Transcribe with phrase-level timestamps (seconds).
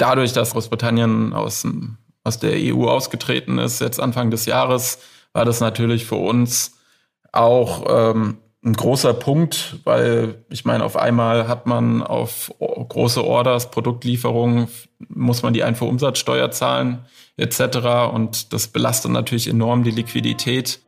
[0.00, 1.66] dadurch, dass Großbritannien aus,
[2.24, 4.98] aus der EU ausgetreten ist, jetzt Anfang des Jahres,
[5.32, 6.78] war das natürlich für uns
[7.32, 13.70] auch ähm, ein großer Punkt, weil ich meine, auf einmal hat man auf große Orders,
[13.70, 14.68] Produktlieferungen,
[15.08, 17.06] muss man die Einfuhrumsatzsteuer zahlen
[17.36, 18.12] etc.
[18.12, 20.80] Und das belastet natürlich enorm die Liquidität.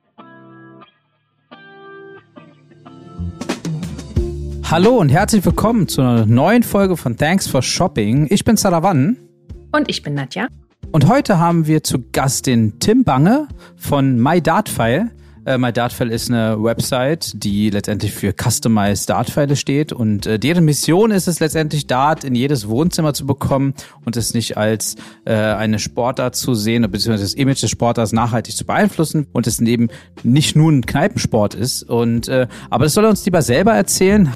[4.73, 8.29] Hallo und herzlich willkommen zu einer neuen Folge von Thanks for Shopping.
[8.30, 9.18] Ich bin Saravan.
[9.70, 10.48] Und ich bin Nadja.
[10.93, 15.11] Und heute haben wir zu Gast den Tim Bange von MyDartFile.
[15.45, 21.10] Äh, MyDartFile ist eine Website, die letztendlich für Customized Dartpfeile steht und äh, deren Mission
[21.10, 23.74] ist es letztendlich, Dart in jedes Wohnzimmer zu bekommen
[24.05, 28.56] und es nicht als äh, eine Sportart zu sehen, beziehungsweise das Image des Sportlers nachhaltig
[28.56, 29.88] zu beeinflussen und es eben
[30.23, 31.83] nicht nur ein Kneipensport ist.
[31.83, 34.33] Und äh, aber das soll er uns lieber selber erzählen.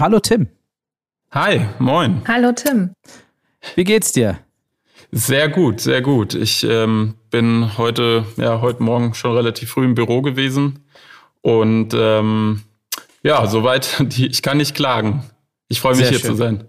[0.00, 0.48] Hallo Tim.
[1.34, 2.22] Hi, moin.
[2.28, 2.90] Hallo Tim.
[3.74, 4.38] Wie geht's dir?
[5.10, 6.32] Sehr gut, sehr gut.
[6.32, 10.84] Ich ähm, bin heute, ja, heute Morgen schon relativ früh im Büro gewesen
[11.40, 12.62] und ähm,
[13.24, 15.24] ja, soweit, die, ich kann nicht klagen.
[15.66, 16.30] Ich freue mich Sehr hier schön.
[16.30, 16.64] zu sein.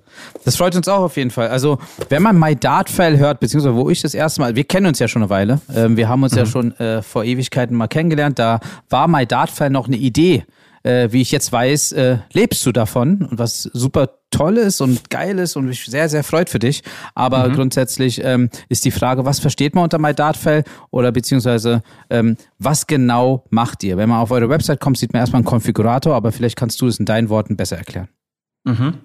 [0.45, 1.49] Das freut uns auch auf jeden Fall.
[1.49, 1.77] Also,
[2.09, 4.97] wenn man My Dart File hört, beziehungsweise wo ich das erste Mal, wir kennen uns
[4.97, 6.39] ja schon eine Weile, ähm, wir haben uns mhm.
[6.39, 10.43] ja schon äh, vor Ewigkeiten mal kennengelernt, da war My Dart File noch eine Idee
[10.85, 15.09] äh, wie ich jetzt weiß, äh, lebst du davon und was super toll ist und
[15.09, 16.83] geil ist und mich sehr, sehr freut für dich.
[17.15, 17.53] Aber mhm.
[17.55, 23.45] grundsätzlich ähm, ist die Frage, was versteht man unter MyDartFile oder beziehungsweise ähm, was genau
[23.49, 23.97] macht ihr?
[23.97, 26.87] Wenn man auf eure Website kommt, sieht man erstmal einen Konfigurator, aber vielleicht kannst du
[26.87, 28.09] es in deinen Worten besser erklären.
[28.65, 28.95] Mhm.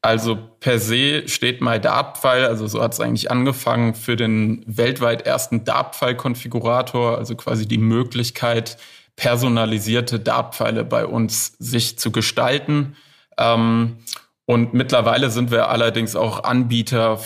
[0.00, 5.64] Also per se steht MyDartFile, also so hat es eigentlich angefangen, für den weltweit ersten
[5.64, 8.76] Dartfile-Konfigurator, also quasi die Möglichkeit,
[9.16, 12.96] personalisierte Dartpfeile bei uns sich zu gestalten.
[13.38, 13.98] Ähm,
[14.46, 17.18] und mittlerweile sind wir allerdings auch Anbieter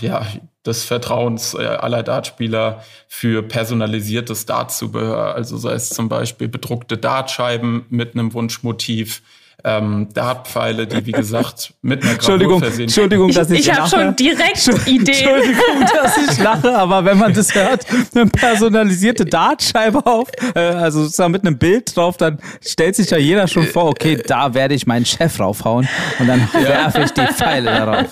[0.00, 0.26] ja,
[0.66, 5.34] des Vertrauens äh, aller Dartspieler für personalisiertes Dartzubehör.
[5.34, 9.22] Also sei es zum Beispiel bedruckte Dartscheiben mit einem Wunschmotiv,
[9.64, 14.16] ähm, Dartpfeile, die wie gesagt mit einer Entschuldigung, versehen Entschuldigung, dass ich, ich habe schon
[14.16, 15.08] direkt Ideen.
[15.08, 21.02] Entschuldigung, dass ich lache, aber wenn man das hört, eine personalisierte Dartscheibe auf, äh, also
[21.04, 24.74] sozusagen mit einem Bild drauf, dann stellt sich ja jeder schon vor, okay, da werde
[24.74, 26.68] ich meinen Chef raufhauen und dann ja.
[26.68, 28.08] werfe ich die Pfeile darauf.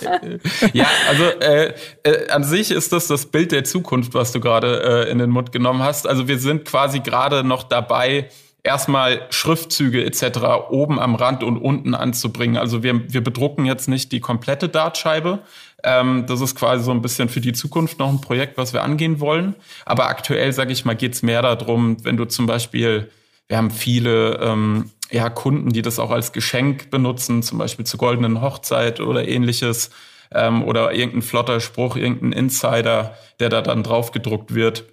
[0.73, 1.73] Ja, also äh,
[2.03, 5.29] äh, an sich ist das das Bild der Zukunft, was du gerade äh, in den
[5.29, 6.07] Mund genommen hast.
[6.07, 8.29] Also wir sind quasi gerade noch dabei,
[8.63, 10.69] erstmal Schriftzüge etc.
[10.69, 12.57] oben am Rand und unten anzubringen.
[12.57, 15.39] Also wir, wir bedrucken jetzt nicht die komplette Dartscheibe.
[15.83, 18.83] Ähm, das ist quasi so ein bisschen für die Zukunft noch ein Projekt, was wir
[18.83, 19.55] angehen wollen.
[19.85, 23.09] Aber aktuell, sage ich mal, geht's mehr darum, wenn du zum Beispiel,
[23.47, 27.99] wir haben viele ähm, ja, Kunden, die das auch als Geschenk benutzen, zum Beispiel zur
[27.99, 29.89] goldenen Hochzeit oder ähnliches.
[30.33, 34.85] Ähm, oder irgendein flotter Spruch, irgendein Insider, der da dann drauf gedruckt wird.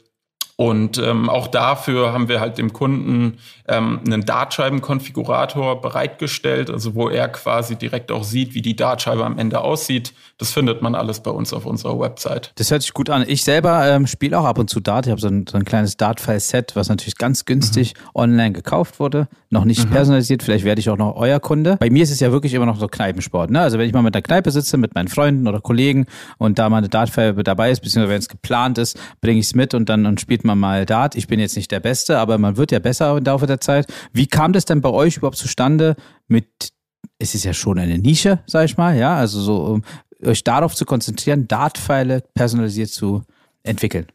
[0.60, 3.38] Und ähm, auch dafür haben wir halt dem Kunden
[3.68, 9.38] ähm, einen Dartscheibenkonfigurator bereitgestellt, also wo er quasi direkt auch sieht, wie die Dartscheibe am
[9.38, 10.12] Ende aussieht.
[10.36, 12.50] Das findet man alles bei uns auf unserer Website.
[12.56, 13.24] Das hört sich gut an.
[13.28, 15.06] Ich selber ähm, spiele auch ab und zu Dart.
[15.06, 18.20] Ich habe so ein, so ein kleines Dart-File-Set, was natürlich ganz günstig mhm.
[18.20, 19.28] online gekauft wurde.
[19.50, 19.92] Noch nicht mhm.
[19.92, 20.42] personalisiert.
[20.42, 21.76] Vielleicht werde ich auch noch euer Kunde.
[21.78, 23.52] Bei mir ist es ja wirklich immer noch so Kneipensport.
[23.52, 23.60] Ne?
[23.60, 26.06] Also wenn ich mal mit der Kneipe sitze, mit meinen Freunden oder Kollegen
[26.38, 29.54] und da mal eine Dart-File dabei ist, beziehungsweise wenn es geplant ist, bringe ich es
[29.54, 31.14] mit und dann und spielt man mal Dart.
[31.14, 33.86] Ich bin jetzt nicht der Beste, aber man wird ja besser im Laufe der Zeit.
[34.12, 36.72] Wie kam das denn bei euch überhaupt zustande mit,
[37.18, 39.84] es ist ja schon eine Nische, sag ich mal, ja, also so, um
[40.24, 43.22] euch darauf zu konzentrieren, Dartpfeile personalisiert zu
[43.62, 44.06] entwickeln?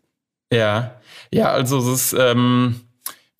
[0.52, 1.00] Ja,
[1.32, 2.82] ja, also es ist, ähm,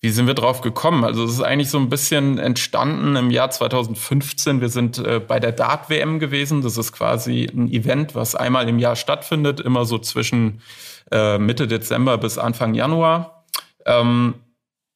[0.04, 1.02] wie sind wir drauf gekommen?
[1.02, 4.60] Also es ist eigentlich so ein bisschen entstanden im Jahr 2015.
[4.60, 6.60] Wir sind äh, bei der Dart-WM gewesen.
[6.60, 10.60] Das ist quasi ein Event, was einmal im Jahr stattfindet, immer so zwischen
[11.14, 13.44] äh, Mitte Dezember bis Anfang Januar.
[13.86, 14.34] Ähm,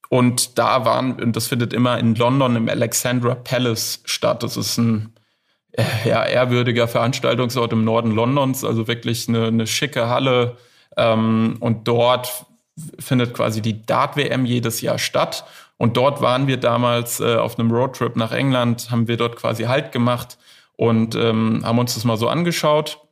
[0.08, 4.42] und da waren, und das findet immer in London im Alexandra Palace statt.
[4.42, 5.14] Das ist ein
[5.72, 10.56] äh, ja, ehrwürdiger Veranstaltungsort im Norden Londons, also wirklich eine, eine schicke Halle.
[10.96, 12.46] Ähm, und dort
[12.98, 15.44] findet quasi die Dart-WM jedes Jahr statt.
[15.76, 19.64] Und dort waren wir damals äh, auf einem Roadtrip nach England, haben wir dort quasi
[19.64, 20.36] Halt gemacht
[20.74, 23.07] und ähm, haben uns das mal so angeschaut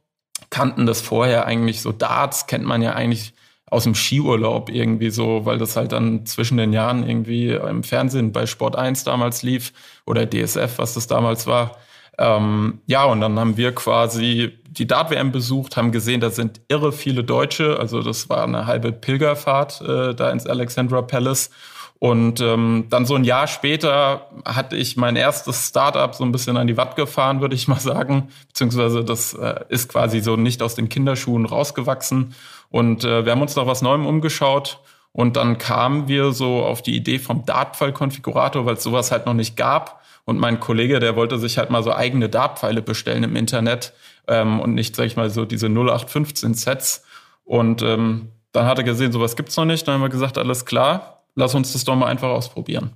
[0.56, 1.92] kannten das vorher eigentlich so.
[1.92, 3.34] Darts kennt man ja eigentlich
[3.66, 8.32] aus dem Skiurlaub irgendwie so, weil das halt dann zwischen den Jahren irgendwie im Fernsehen
[8.32, 9.74] bei Sport 1 damals lief
[10.06, 11.76] oder DSF, was das damals war.
[12.16, 16.90] Ähm, ja, und dann haben wir quasi die Dart-WM besucht, haben gesehen, da sind irre
[16.90, 17.78] viele Deutsche.
[17.78, 21.50] Also das war eine halbe Pilgerfahrt äh, da ins Alexandra Palace.
[21.98, 26.56] Und ähm, dann so ein Jahr später hatte ich mein erstes Startup so ein bisschen
[26.56, 28.28] an die Watt gefahren, würde ich mal sagen.
[28.48, 32.34] Beziehungsweise das äh, ist quasi so nicht aus den Kinderschuhen rausgewachsen.
[32.70, 34.80] Und äh, wir haben uns nach was Neuem umgeschaut.
[35.12, 39.32] Und dann kamen wir so auf die Idee vom Dartpfeil-Konfigurator, weil es sowas halt noch
[39.32, 40.02] nicht gab.
[40.26, 43.94] Und mein Kollege, der wollte sich halt mal so eigene Dartpfeile bestellen im Internet
[44.28, 47.04] ähm, und nicht, sag ich mal, so diese 0815-Sets.
[47.44, 49.88] Und ähm, dann hat er gesehen, sowas gibt's noch nicht.
[49.88, 52.90] Dann haben wir gesagt, alles klar, lass uns das doch mal einfach ausprobieren.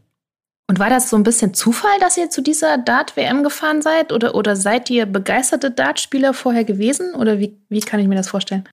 [0.69, 4.12] Und war das so ein bisschen Zufall, dass ihr zu dieser Dart-WM gefahren seid?
[4.12, 7.14] Oder, oder seid ihr begeisterte Dartspieler vorher gewesen?
[7.14, 8.69] Oder wie, wie kann ich mir das vorstellen?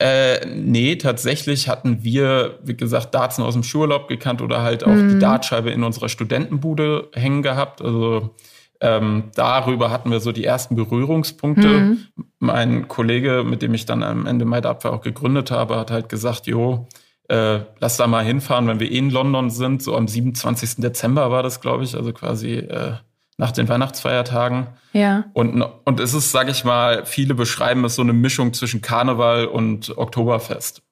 [0.00, 4.90] Äh, nee, tatsächlich hatten wir, wie gesagt, Darts aus dem Schulurlaub gekannt oder halt auch
[4.90, 5.10] mhm.
[5.10, 7.80] die Dartscheibe in unserer Studentenbude hängen gehabt.
[7.80, 8.34] Also
[8.80, 11.68] ähm, darüber hatten wir so die ersten Berührungspunkte.
[11.68, 11.98] Mhm.
[12.40, 16.48] Mein Kollege, mit dem ich dann am Ende MyDartFi auch gegründet habe, hat halt gesagt,
[16.48, 16.88] jo,
[17.32, 19.82] äh, lass da mal hinfahren, wenn wir eh in London sind.
[19.82, 20.76] So am 27.
[20.76, 22.96] Dezember war das, glaube ich, also quasi äh,
[23.38, 24.66] nach den Weihnachtsfeiertagen.
[24.92, 25.24] Ja.
[25.32, 29.46] Und, und es ist, sage ich mal, viele beschreiben es so eine Mischung zwischen Karneval
[29.46, 30.82] und Oktoberfest.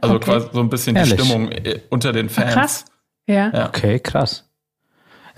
[0.00, 0.24] Also okay.
[0.24, 1.16] quasi so ein bisschen Ehrlich?
[1.16, 2.54] die Stimmung äh, unter den Fans.
[2.54, 2.84] Krass.
[3.26, 3.50] Ja.
[3.52, 3.68] ja.
[3.68, 4.47] Okay, krass.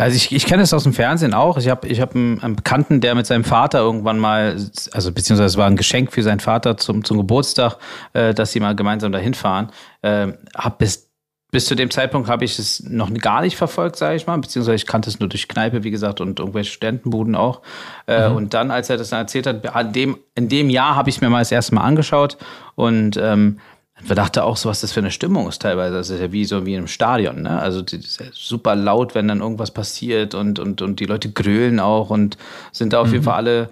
[0.00, 1.58] Also ich, ich kenne es aus dem Fernsehen auch.
[1.58, 4.56] Ich habe ich hab einen, einen, Bekannten, der mit seinem Vater irgendwann mal,
[4.92, 7.76] also beziehungsweise es war ein Geschenk für seinen Vater zum, zum Geburtstag,
[8.14, 9.70] äh, dass sie mal gemeinsam dahin fahren.
[10.00, 11.10] Äh, hab bis,
[11.52, 14.76] bis zu dem Zeitpunkt habe ich es noch gar nicht verfolgt, sage ich mal, beziehungsweise
[14.76, 17.60] ich kannte es nur durch Kneipe, wie gesagt, und irgendwelche Studentenbuden auch.
[18.06, 18.36] Äh, mhm.
[18.36, 21.16] Und dann, als er das dann erzählt hat, an dem, in dem Jahr habe ich
[21.16, 22.38] es mir mal das erste Mal angeschaut
[22.74, 23.58] und ähm,
[24.06, 25.96] man dachte auch so, was das für eine Stimmung ist teilweise.
[25.96, 27.42] Das ist ja wie so wie in einem Stadion.
[27.42, 27.58] Ne?
[27.58, 32.10] Also ja super laut, wenn dann irgendwas passiert und, und, und die Leute grölen auch
[32.10, 32.36] und
[32.72, 33.12] sind da auf mhm.
[33.14, 33.70] jeden Fall alle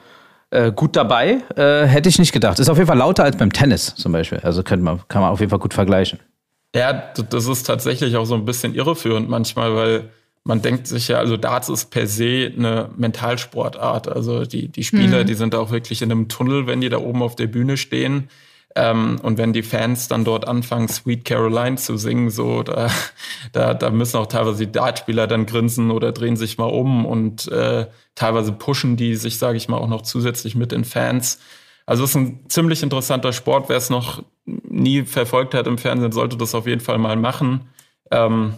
[0.51, 1.43] äh, gut dabei.
[1.57, 2.59] Äh, hätte ich nicht gedacht.
[2.59, 4.41] Ist auf jeden Fall lauter als beim Tennis zum Beispiel.
[4.43, 6.21] Also könnte man, kann man auf jeden Fall gut vergleichen.
[6.75, 10.11] Ja, das ist tatsächlich auch so ein bisschen irreführend manchmal, weil
[10.45, 14.09] man denkt sich ja, also Darts ist per se eine Mentalsportart.
[14.09, 15.27] Also die, die Spieler, mhm.
[15.27, 18.29] die sind auch wirklich in einem Tunnel, wenn die da oben auf der Bühne stehen.
[18.75, 22.91] Ähm, und wenn die Fans dann dort anfangen, Sweet Caroline zu singen, so, da,
[23.53, 27.49] da, da müssen auch teilweise die Dartspieler dann grinsen oder drehen sich mal um und
[27.49, 31.41] äh, teilweise pushen die sich, sage ich mal, auch noch zusätzlich mit den Fans.
[31.87, 33.71] Also es ist ein ziemlich interessanter Sport.
[33.71, 37.69] Wer es noch nie verfolgt hat im Fernsehen, sollte das auf jeden Fall mal machen.
[38.11, 38.55] Ähm,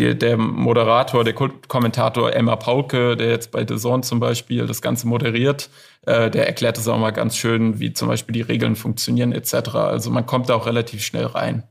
[0.00, 4.82] die, der Moderator, der Kommentator Emma Paulke, der jetzt bei The Zone zum Beispiel das
[4.82, 5.70] Ganze moderiert,
[6.06, 9.74] äh, der erklärt es auch mal ganz schön, wie zum Beispiel die Regeln funktionieren etc.
[9.74, 11.64] Also man kommt da auch relativ schnell rein.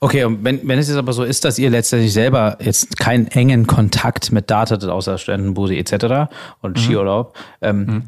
[0.00, 3.28] Okay, und wenn, wenn es jetzt aber so ist, dass ihr letztendlich selber jetzt keinen
[3.28, 6.30] engen Kontakt mit Data außer Studentenbude etc.
[6.60, 6.80] und mhm.
[6.80, 8.02] Skiurlaub, ähm, mhm.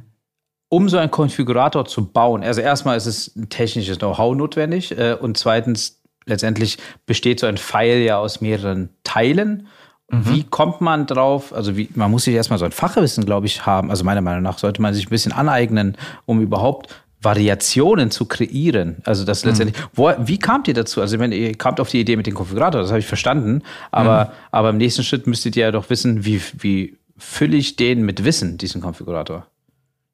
[0.68, 5.16] um so einen Konfigurator zu bauen, also erstmal ist es ein technisches Know-how notwendig äh,
[5.18, 5.97] und zweitens
[6.28, 9.66] letztendlich besteht so ein Pfeil ja aus mehreren Teilen.
[10.10, 10.26] Mhm.
[10.26, 11.52] Wie kommt man drauf?
[11.52, 13.90] Also wie, man muss sich erstmal so ein Fachwissen, glaube ich, haben.
[13.90, 16.88] Also meiner Meinung nach sollte man sich ein bisschen aneignen, um überhaupt
[17.20, 18.98] Variationen zu kreieren.
[19.04, 19.50] Also das mhm.
[19.50, 21.00] letztendlich, wo, wie kamt ihr dazu?
[21.00, 23.62] Also meine, ihr kamt auf die Idee mit dem Konfigurator, das habe ich verstanden.
[23.90, 24.30] Aber, mhm.
[24.52, 28.24] aber im nächsten Schritt müsstet ihr ja doch wissen, wie, wie fülle ich den mit
[28.24, 29.46] Wissen, diesen Konfigurator?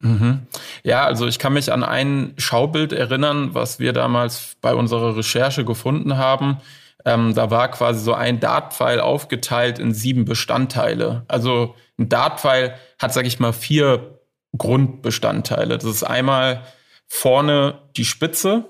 [0.04, 0.46] Mhm.
[0.82, 5.64] Ja, also ich kann mich an ein Schaubild erinnern, was wir damals bei unserer Recherche
[5.64, 6.58] gefunden haben.
[7.06, 11.24] Ähm, da war quasi so ein Dartpfeil aufgeteilt in sieben Bestandteile.
[11.26, 14.20] Also ein Dartpfeil hat, sag ich mal, vier
[14.58, 15.78] Grundbestandteile.
[15.78, 16.62] Das ist einmal
[17.06, 18.66] vorne die Spitze,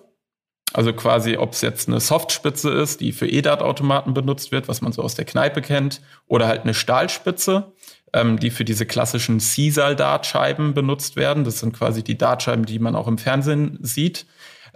[0.73, 4.93] also quasi, ob es jetzt eine Softspitze ist, die für E-Dart-Automaten benutzt wird, was man
[4.93, 7.73] so aus der Kneipe kennt, oder halt eine Stahlspitze
[8.15, 11.45] ähm, die für diese klassischen Caesar-Dartscheiben benutzt werden.
[11.45, 14.27] Das sind quasi die Dartscheiben, die man auch im Fernsehen sieht.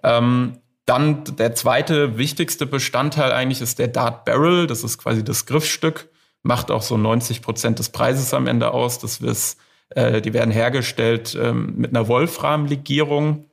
[0.02, 4.66] Ähm, dann der zweite wichtigste Bestandteil eigentlich ist der Dart Barrel.
[4.66, 6.09] Das ist quasi das Griffstück,
[6.42, 8.99] macht auch so 90 Prozent des Preises am Ende aus.
[8.99, 9.59] Das ist,
[9.90, 13.45] äh, die werden hergestellt ähm, mit einer Wolframlegierung.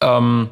[0.00, 0.50] Ähm,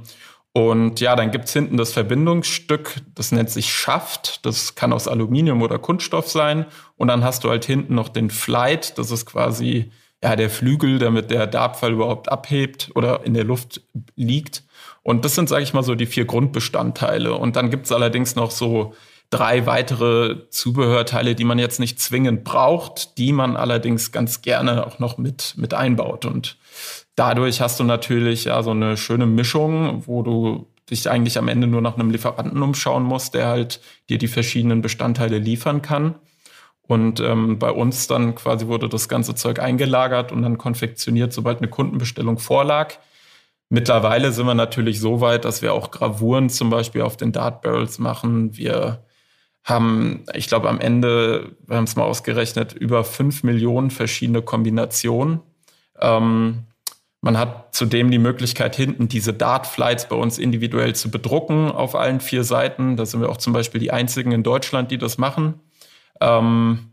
[0.53, 4.45] und ja, dann gibt's hinten das Verbindungsstück, das nennt sich Schaft.
[4.45, 6.67] Das kann aus Aluminium oder Kunststoff sein.
[6.97, 9.93] Und dann hast du halt hinten noch den Flight, das ist quasi
[10.23, 13.83] ja, der Flügel, damit der Dartpfeil überhaupt abhebt oder in der Luft
[14.17, 14.65] liegt.
[15.03, 17.33] Und das sind, sage ich mal, so die vier Grundbestandteile.
[17.35, 18.95] Und dann gibt's allerdings noch so
[19.31, 24.99] drei weitere Zubehörteile, die man jetzt nicht zwingend braucht, die man allerdings ganz gerne auch
[24.99, 26.25] noch mit, mit einbaut.
[26.25, 26.59] Und
[27.21, 31.67] dadurch hast du natürlich ja so eine schöne Mischung, wo du dich eigentlich am Ende
[31.67, 36.15] nur nach einem Lieferanten umschauen musst, der halt dir die verschiedenen Bestandteile liefern kann.
[36.81, 41.59] Und ähm, bei uns dann quasi wurde das ganze Zeug eingelagert und dann konfektioniert, sobald
[41.59, 42.95] eine Kundenbestellung vorlag.
[43.69, 47.61] Mittlerweile sind wir natürlich so weit, dass wir auch Gravuren zum Beispiel auf den Dart
[47.61, 48.57] Barrels machen.
[48.57, 49.05] Wir
[49.63, 55.41] haben, ich glaube, am Ende, wir haben es mal ausgerechnet, über fünf Millionen verschiedene Kombinationen.
[56.01, 56.65] Ähm,
[57.23, 62.21] man hat zudem die Möglichkeit, hinten diese Dart-Flights bei uns individuell zu bedrucken auf allen
[62.21, 62.97] vier Seiten.
[62.97, 65.61] Da sind wir auch zum Beispiel die einzigen in Deutschland, die das machen.
[66.21, 66.91] Ähm,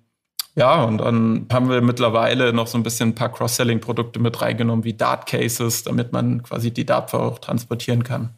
[0.56, 4.84] ja, und dann haben wir mittlerweile noch so ein bisschen ein paar Cross-Selling-Produkte mit reingenommen,
[4.84, 8.32] wie Dart-Cases, damit man quasi die Dart auch transportieren kann.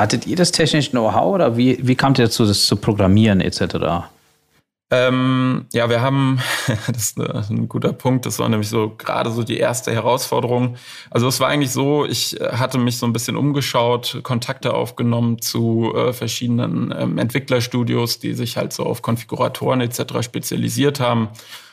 [0.00, 4.08] Hattet ihr das technische Know-how oder wie, wie kamt ihr dazu, das zu programmieren etc.?
[4.88, 6.40] Ähm, ja, wir haben,
[6.86, 10.76] das ist ein guter Punkt, das war nämlich so gerade so die erste Herausforderung.
[11.10, 15.92] Also es war eigentlich so, ich hatte mich so ein bisschen umgeschaut, Kontakte aufgenommen zu
[15.94, 20.22] äh, verschiedenen ähm, Entwicklerstudios, die sich halt so auf Konfiguratoren etc.
[20.22, 21.30] spezialisiert haben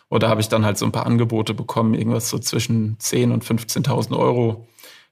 [0.09, 3.45] oder habe ich dann halt so ein paar Angebote bekommen, irgendwas so zwischen 10.000 und
[3.45, 4.67] 15.000 Euro,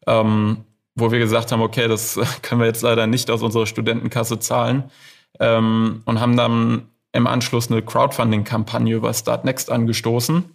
[0.08, 0.66] ähm,
[0.96, 4.92] wo wir gesagt haben, okay, das können wir jetzt leider nicht aus unserer Studentenkasse zahlen.
[5.40, 10.46] Ähm, und haben dann im Anschluss eine Crowdfunding-Kampagne über Start Next angestoßen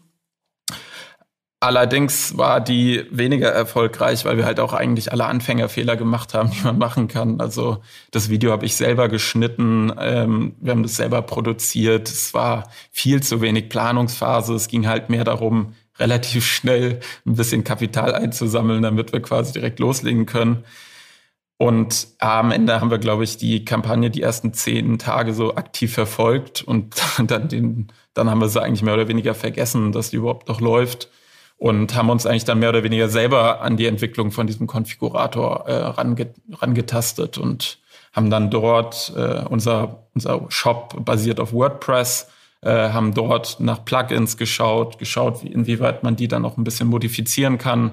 [1.58, 6.62] Allerdings war die weniger erfolgreich, weil wir halt auch eigentlich alle Anfängerfehler gemacht haben, die
[6.62, 7.40] man machen kann.
[7.40, 7.78] Also
[8.10, 12.08] das Video habe ich selber geschnitten, ähm, wir haben das selber produziert.
[12.10, 14.54] Es war viel zu wenig Planungsphase.
[14.54, 19.78] Es ging halt mehr darum, relativ schnell ein bisschen Kapital einzusammeln, damit wir quasi direkt
[19.78, 20.62] loslegen können.
[21.58, 25.94] Und am Ende haben wir, glaube ich, die Kampagne die ersten zehn Tage so aktiv
[25.94, 26.96] verfolgt und
[27.26, 30.60] dann, den, dann haben wir sie eigentlich mehr oder weniger vergessen, dass die überhaupt noch
[30.60, 31.08] läuft
[31.58, 35.66] und haben uns eigentlich dann mehr oder weniger selber an die Entwicklung von diesem Konfigurator
[35.66, 37.78] äh, range, rangetastet und
[38.12, 42.28] haben dann dort äh, unser, unser Shop basiert auf WordPress,
[42.62, 46.88] äh, haben dort nach Plugins geschaut, geschaut, wie, inwieweit man die dann auch ein bisschen
[46.88, 47.92] modifizieren kann.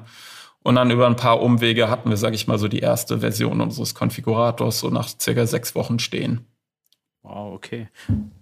[0.63, 3.61] Und dann über ein paar Umwege hatten wir, sage ich mal, so die erste Version
[3.61, 6.45] unseres Konfigurators so nach circa sechs Wochen stehen.
[7.21, 7.89] Wow, okay.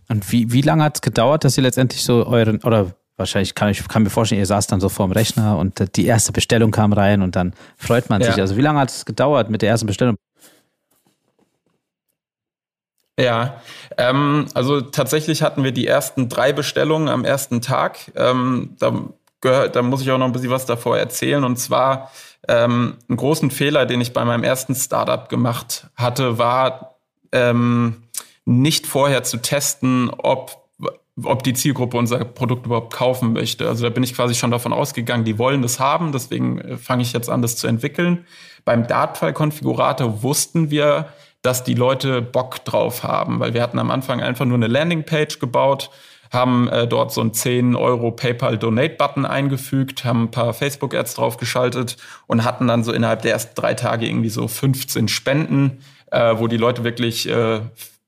[0.07, 3.69] Und wie, wie lange hat es gedauert, dass ihr letztendlich so euren, oder wahrscheinlich kann
[3.69, 6.93] ich kann mir vorstellen, ihr saß dann so vorm Rechner und die erste Bestellung kam
[6.93, 8.35] rein und dann freut man sich.
[8.39, 10.17] Also wie lange hat es gedauert mit der ersten Bestellung?
[13.19, 13.61] Ja,
[13.97, 18.11] ähm, also tatsächlich hatten wir die ersten drei Bestellungen am ersten Tag.
[18.15, 19.09] Ähm, da,
[19.41, 21.43] gehört, da muss ich auch noch ein bisschen was davor erzählen.
[21.43, 22.11] Und zwar
[22.47, 26.95] ähm, einen großen Fehler, den ich bei meinem ersten Startup gemacht hatte, war
[27.31, 28.03] ähm,
[28.45, 30.61] nicht vorher zu testen, ob
[31.23, 33.67] ob die Zielgruppe unser Produkt überhaupt kaufen möchte.
[33.67, 37.03] Also da bin ich quasi schon davon ausgegangen, die wollen das haben, deswegen äh, fange
[37.03, 38.25] ich jetzt an, das zu entwickeln.
[38.65, 41.09] Beim Dartfile-Konfigurator wussten wir,
[41.41, 45.39] dass die Leute Bock drauf haben, weil wir hatten am Anfang einfach nur eine Landingpage
[45.39, 45.89] gebaut,
[46.31, 50.95] haben äh, dort so einen 10 Euro PayPal Donate Button eingefügt, haben ein paar Facebook
[50.95, 55.79] Ads draufgeschaltet und hatten dann so innerhalb der ersten drei Tage irgendwie so 15 Spenden,
[56.09, 57.61] äh, wo die Leute wirklich äh,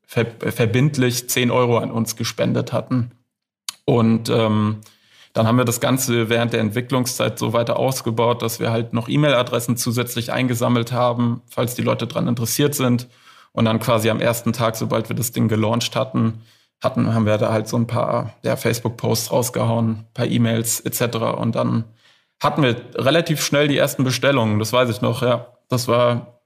[0.07, 3.11] ver verbindlich 10 Euro an uns gespendet hatten.
[3.85, 4.77] Und ähm,
[5.33, 9.09] dann haben wir das Ganze während der Entwicklungszeit so weiter ausgebaut, dass wir halt noch
[9.09, 13.09] E-Mail-Adressen zusätzlich eingesammelt haben, falls die Leute daran interessiert sind.
[13.51, 16.41] Und dann quasi am ersten Tag, sobald wir das Ding gelauncht hatten,
[16.83, 21.17] hatten, haben wir da halt so ein paar ja, Facebook-Posts rausgehauen, paar E-Mails etc.
[21.37, 21.85] Und dann
[22.41, 24.59] hatten wir relativ schnell die ersten Bestellungen.
[24.59, 25.47] Das weiß ich noch, ja.
[25.69, 26.41] Das war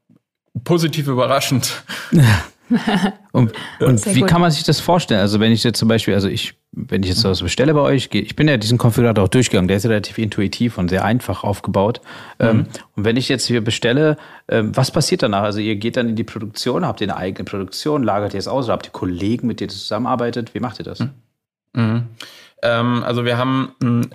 [0.63, 1.83] positiv überraschend.
[3.31, 4.29] und, und wie gut.
[4.29, 5.21] kann man sich das vorstellen?
[5.21, 8.09] Also wenn ich jetzt zum Beispiel, also ich, wenn ich jetzt was bestelle bei euch,
[8.11, 12.01] ich bin ja diesen Konfigurator auch durchgegangen, der ist relativ intuitiv und sehr einfach aufgebaut.
[12.39, 12.67] Ähm, mhm.
[12.95, 14.17] und wenn ich jetzt hier bestelle,
[14.47, 15.43] ähm, was passiert danach?
[15.43, 18.47] Also ihr geht dann in die Produktion, habt ihr eine eigene Produktion, lagert ihr es
[18.47, 20.53] aus oder habt ihr Kollegen, mit denen ihr zusammenarbeitet?
[20.53, 20.99] Wie macht ihr das?
[20.99, 21.09] Mhm.
[21.73, 22.03] Mhm.
[22.61, 24.09] Ähm, also wir haben einen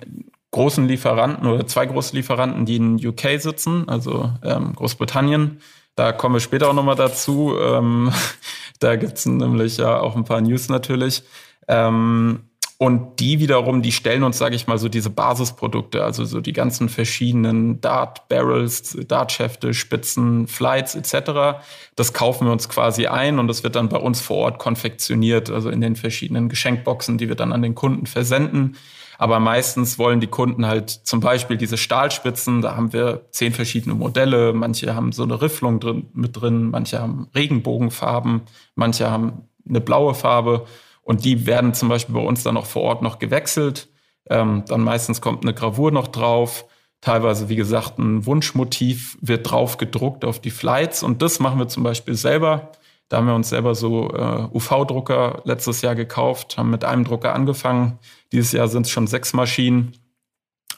[0.51, 5.59] großen Lieferanten oder zwei große Lieferanten, die in UK sitzen, also ähm, Großbritannien
[5.95, 7.55] da kommen wir später auch nochmal dazu.
[7.59, 8.11] Ähm,
[8.79, 11.23] da gibt's nämlich ja auch ein paar News natürlich.
[11.67, 12.49] Ähm,
[12.83, 16.51] und die wiederum, die stellen uns, sage ich mal, so diese Basisprodukte, also so die
[16.51, 21.61] ganzen verschiedenen Dart-Barrels, Dart-Schäfte, Spitzen, Flights etc.
[21.95, 25.49] Das kaufen wir uns quasi ein und das wird dann bei uns vor Ort konfektioniert,
[25.49, 28.75] also in den verschiedenen Geschenkboxen, die wir dann an den Kunden versenden.
[29.17, 33.95] Aber meistens wollen die Kunden halt zum Beispiel diese Stahlspitzen, da haben wir zehn verschiedene
[33.95, 34.51] Modelle.
[34.51, 38.41] Manche haben so eine Rifflung drin, mit drin, manche haben Regenbogenfarben,
[38.75, 40.65] manche haben eine blaue Farbe.
[41.03, 43.89] Und die werden zum Beispiel bei uns dann auch vor Ort noch gewechselt.
[44.29, 46.65] Ähm, dann meistens kommt eine Gravur noch drauf.
[47.01, 51.03] Teilweise, wie gesagt, ein Wunschmotiv wird drauf gedruckt auf die Flights.
[51.03, 52.71] Und das machen wir zum Beispiel selber.
[53.09, 57.35] Da haben wir uns selber so äh, UV-Drucker letztes Jahr gekauft, haben mit einem Drucker
[57.35, 57.99] angefangen.
[58.31, 59.91] Dieses Jahr sind es schon sechs Maschinen.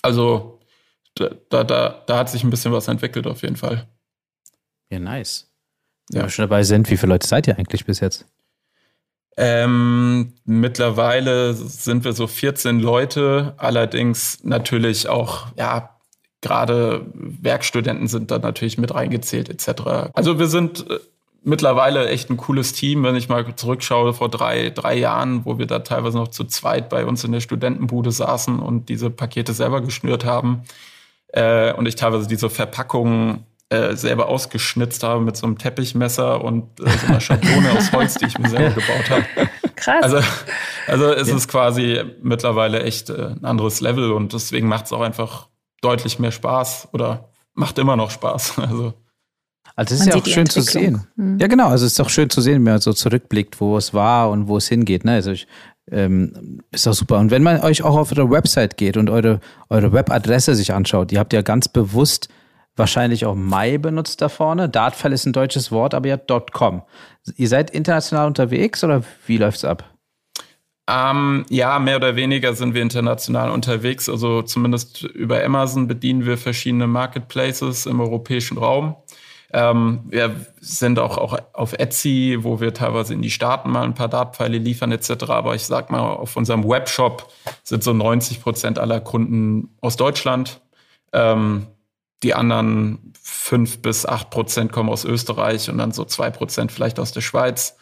[0.01, 0.59] Also
[1.13, 3.87] da, da, da hat sich ein bisschen was entwickelt auf jeden Fall.
[4.89, 5.51] Ja, nice.
[6.09, 6.25] Wenn ja.
[6.25, 8.25] wir schon dabei sind, wie viele Leute seid ihr eigentlich bis jetzt?
[9.37, 15.89] Ähm, mittlerweile sind wir so 14 Leute, allerdings natürlich auch, ja,
[16.41, 20.11] gerade Werkstudenten sind da natürlich mit reingezählt etc.
[20.13, 20.99] Also wir sind äh,
[21.43, 25.65] mittlerweile echt ein cooles Team, wenn ich mal zurückschaue vor drei, drei Jahren, wo wir
[25.65, 29.81] da teilweise noch zu zweit bei uns in der Studentenbude saßen und diese Pakete selber
[29.81, 30.63] geschnürt haben
[31.29, 36.79] äh, und ich teilweise diese Verpackungen äh, selber ausgeschnitzt habe mit so einem Teppichmesser und
[36.79, 39.25] äh, so einer Schablone aus Holz, die ich mir selber gebaut habe.
[39.75, 40.03] Krass.
[40.03, 40.19] Also,
[40.87, 41.35] also es ja.
[41.35, 45.47] ist quasi mittlerweile echt äh, ein anderes Level und deswegen macht es auch einfach
[45.81, 48.57] deutlich mehr Spaß oder macht immer noch Spaß.
[48.69, 48.93] Also.
[49.77, 51.05] Also es ist man ja auch schön zu sehen.
[51.15, 51.39] Mhm.
[51.39, 51.67] Ja, genau.
[51.67, 54.47] Also es ist auch schön zu sehen, wenn man so zurückblickt, wo es war und
[54.47, 55.03] wo es hingeht.
[55.03, 55.13] Ne?
[55.13, 55.47] Also ich,
[55.91, 57.17] ähm, ist auch super.
[57.17, 61.11] Und wenn man euch auch auf eure Website geht und eure, eure Webadresse sich anschaut,
[61.11, 62.29] ihr habt ja ganz bewusst
[62.75, 64.69] wahrscheinlich auch Mai benutzt da vorne.
[64.69, 66.83] Dartfall ist ein deutsches Wort, aber habt .com.
[67.35, 69.95] Ihr seid international unterwegs oder wie läuft's ab?
[70.87, 74.07] Ähm, ja, mehr oder weniger sind wir international unterwegs.
[74.07, 78.95] Also zumindest über Amazon bedienen wir verschiedene Marketplaces im europäischen Raum.
[79.51, 83.95] Ähm, wir sind auch, auch auf Etsy, wo wir teilweise in die Staaten mal ein
[83.95, 85.29] paar Dartpfeile liefern etc.
[85.29, 87.31] Aber ich sag mal, auf unserem Webshop
[87.63, 90.61] sind so 90 Prozent aller Kunden aus Deutschland.
[91.13, 91.67] Ähm,
[92.25, 96.99] die anderen fünf bis acht Prozent kommen aus Österreich und dann so zwei Prozent vielleicht
[96.99, 97.77] aus der Schweiz.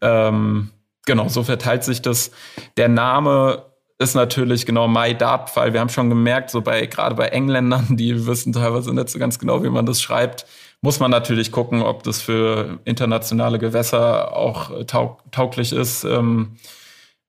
[0.00, 0.70] Ähm,
[1.04, 2.30] genau, so verteilt sich das.
[2.76, 3.64] Der Name
[3.98, 5.72] ist natürlich genau My Dartpfeil.
[5.72, 9.40] Wir haben schon gemerkt, so bei, gerade bei Engländern, die wissen teilweise nicht so ganz
[9.40, 10.46] genau, wie man das schreibt,
[10.80, 16.04] muss man natürlich gucken, ob das für internationale Gewässer auch taug tauglich ist.
[16.04, 16.56] Ähm,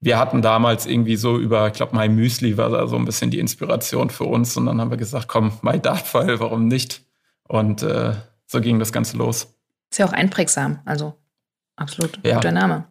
[0.01, 3.31] wir hatten damals irgendwie so über, ich glaube, My Müsli war da so ein bisschen
[3.31, 4.55] die Inspiration für uns.
[4.55, 7.01] Und dann haben wir gesagt, komm, My Dartpfeil, warum nicht?
[7.47, 8.13] Und äh,
[8.45, 9.55] so ging das Ganze los.
[9.91, 11.15] Ist ja auch einprägsam, also
[11.75, 12.35] absolut ja.
[12.35, 12.85] guter Name.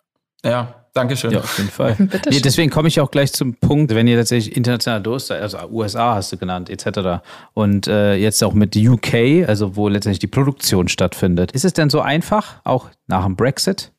[0.44, 1.30] Ja, Dankeschön.
[1.30, 1.94] Ja, auf jeden Fall.
[1.98, 5.58] nee, deswegen komme ich auch gleich zum Punkt, wenn ihr tatsächlich international durch seid, also
[5.70, 7.22] USA hast du genannt, etc.
[7.54, 11.52] Und äh, jetzt auch mit UK, also wo letztendlich die Produktion stattfindet.
[11.52, 13.92] Ist es denn so einfach, auch nach dem Brexit?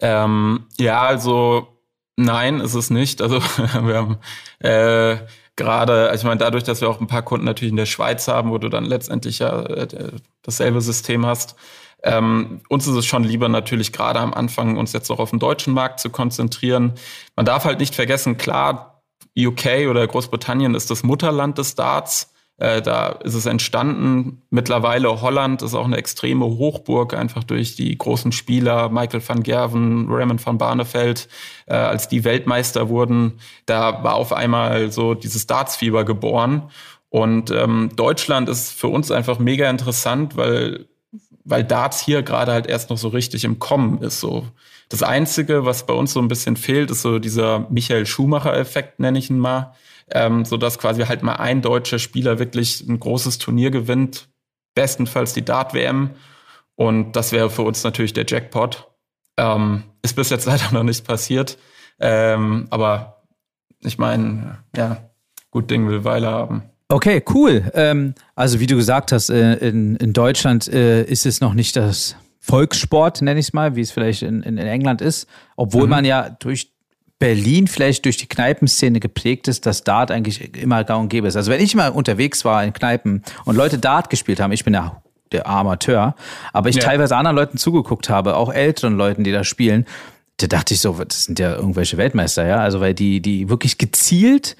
[0.00, 1.68] Ähm, ja, also
[2.16, 3.22] nein, ist es nicht.
[3.22, 3.40] Also
[3.82, 4.18] wir haben
[4.60, 5.16] äh,
[5.56, 8.28] gerade, also ich meine, dadurch, dass wir auch ein paar Kunden natürlich in der Schweiz
[8.28, 10.12] haben, wo du dann letztendlich ja äh,
[10.42, 11.56] dasselbe System hast,
[12.04, 15.38] ähm, uns ist es schon lieber natürlich gerade am Anfang, uns jetzt auch auf den
[15.38, 16.94] deutschen Markt zu konzentrieren.
[17.36, 19.02] Man darf halt nicht vergessen, klar,
[19.38, 22.31] UK oder Großbritannien ist das Mutterland des Darts.
[22.58, 24.42] Äh, da ist es entstanden.
[24.50, 30.06] Mittlerweile Holland ist auch eine extreme Hochburg, einfach durch die großen Spieler, Michael van Gerven,
[30.08, 31.28] Raymond van Barneveld,
[31.66, 33.40] äh, als die Weltmeister wurden.
[33.66, 36.70] Da war auf einmal so dieses Dartsfieber geboren.
[37.08, 40.86] Und ähm, Deutschland ist für uns einfach mega interessant, weil
[41.44, 44.20] weil Darts hier gerade halt erst noch so richtig im Kommen ist.
[44.20, 44.46] So
[44.88, 49.18] das Einzige, was bei uns so ein bisschen fehlt, ist so dieser Michael Schumacher-Effekt, nenne
[49.18, 49.74] ich ihn mal,
[50.12, 54.28] ähm, so dass quasi halt mal ein deutscher Spieler wirklich ein großes Turnier gewinnt,
[54.74, 56.10] bestenfalls die Dart-WM.
[56.74, 58.88] Und das wäre für uns natürlich der Jackpot.
[59.36, 61.58] Ähm, ist bis jetzt leider noch nicht passiert.
[62.00, 63.22] Ähm, aber
[63.80, 65.10] ich meine, ja,
[65.50, 66.62] gut Ding will Weile haben.
[66.88, 67.70] Okay, cool.
[67.74, 71.76] Ähm, also wie du gesagt hast, äh, in, in Deutschland äh, ist es noch nicht
[71.76, 75.84] das Volkssport, nenne ich es mal, wie es vielleicht in, in, in England ist, obwohl
[75.84, 75.90] mhm.
[75.90, 76.72] man ja durch
[77.22, 81.36] Berlin vielleicht durch die Kneipenszene geprägt ist, dass Dart eigentlich immer gang und gäbe ist.
[81.36, 84.74] Also wenn ich mal unterwegs war in Kneipen und Leute Dart gespielt haben, ich bin
[84.74, 86.16] ja der Amateur,
[86.52, 86.82] aber ich ja.
[86.82, 89.86] teilweise anderen Leuten zugeguckt habe, auch älteren Leuten, die da spielen,
[90.38, 93.78] da dachte ich so, das sind ja irgendwelche Weltmeister, ja, also weil die, die wirklich
[93.78, 94.56] gezielt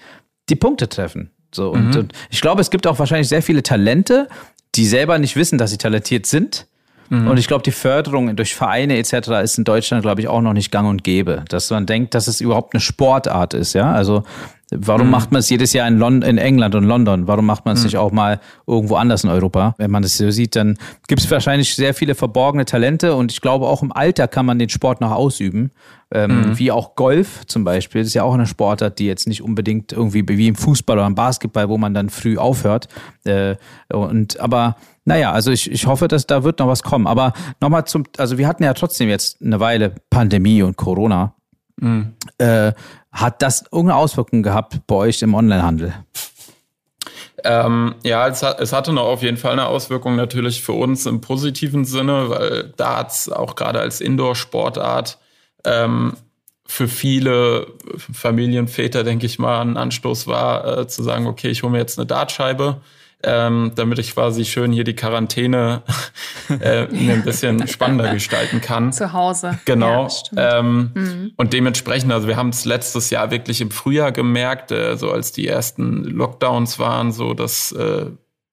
[0.48, 1.32] die Punkte treffen.
[1.52, 1.96] So, und, mhm.
[1.96, 4.28] und ich glaube, es gibt auch wahrscheinlich sehr viele Talente,
[4.76, 6.68] die selber nicht wissen, dass sie talentiert sind.
[7.10, 7.28] Mhm.
[7.28, 9.42] Und ich glaube, die Förderung durch Vereine etc.
[9.42, 11.44] ist in Deutschland, glaube ich, auch noch nicht gang und gäbe.
[11.48, 13.92] Dass man denkt, dass es überhaupt eine Sportart ist, ja.
[13.92, 14.24] Also
[14.74, 15.10] Warum mhm.
[15.10, 17.26] macht man es jedes Jahr in, Lon in England und London?
[17.26, 17.86] Warum macht man es mhm.
[17.86, 19.74] nicht auch mal irgendwo anders in Europa?
[19.78, 23.40] Wenn man das so sieht, dann gibt es wahrscheinlich sehr viele verborgene Talente und ich
[23.40, 25.70] glaube auch im Alter kann man den Sport noch ausüben.
[26.14, 26.58] Ähm, mhm.
[26.58, 28.02] Wie auch Golf zum Beispiel.
[28.02, 31.06] Das ist ja auch eine Sportart, die jetzt nicht unbedingt irgendwie wie im Fußball oder
[31.06, 32.88] im Basketball, wo man dann früh aufhört.
[33.24, 33.56] Äh,
[33.88, 37.06] und aber naja, also ich, ich hoffe, dass da wird noch was kommen.
[37.06, 41.34] Aber nochmal zum, also wir hatten ja trotzdem jetzt eine Weile Pandemie und Corona.
[41.76, 42.14] Mhm.
[42.38, 42.72] Äh,
[43.10, 45.92] hat das irgendeine Auswirkung gehabt bei euch im Onlinehandel?
[47.44, 51.06] Ähm, ja, es, hat, es hatte noch auf jeden Fall eine Auswirkung natürlich für uns
[51.06, 55.18] im positiven Sinne, weil Darts auch gerade als Indoor-Sportart
[55.64, 56.14] ähm,
[56.64, 61.72] für viele Familienväter, denke ich mal, ein Anstoß war, äh, zu sagen, okay, ich hole
[61.72, 62.80] mir jetzt eine Dartscheibe
[63.22, 65.82] ähm, damit ich quasi schön hier die Quarantäne
[66.48, 68.92] äh, mir ein bisschen spannender gestalten kann.
[68.92, 69.58] Zu Hause.
[69.64, 70.08] Genau.
[70.32, 71.32] Ja, ähm, mhm.
[71.36, 75.32] Und dementsprechend, also wir haben es letztes Jahr wirklich im Frühjahr gemerkt, äh, so als
[75.32, 78.06] die ersten Lockdowns waren, so dass äh,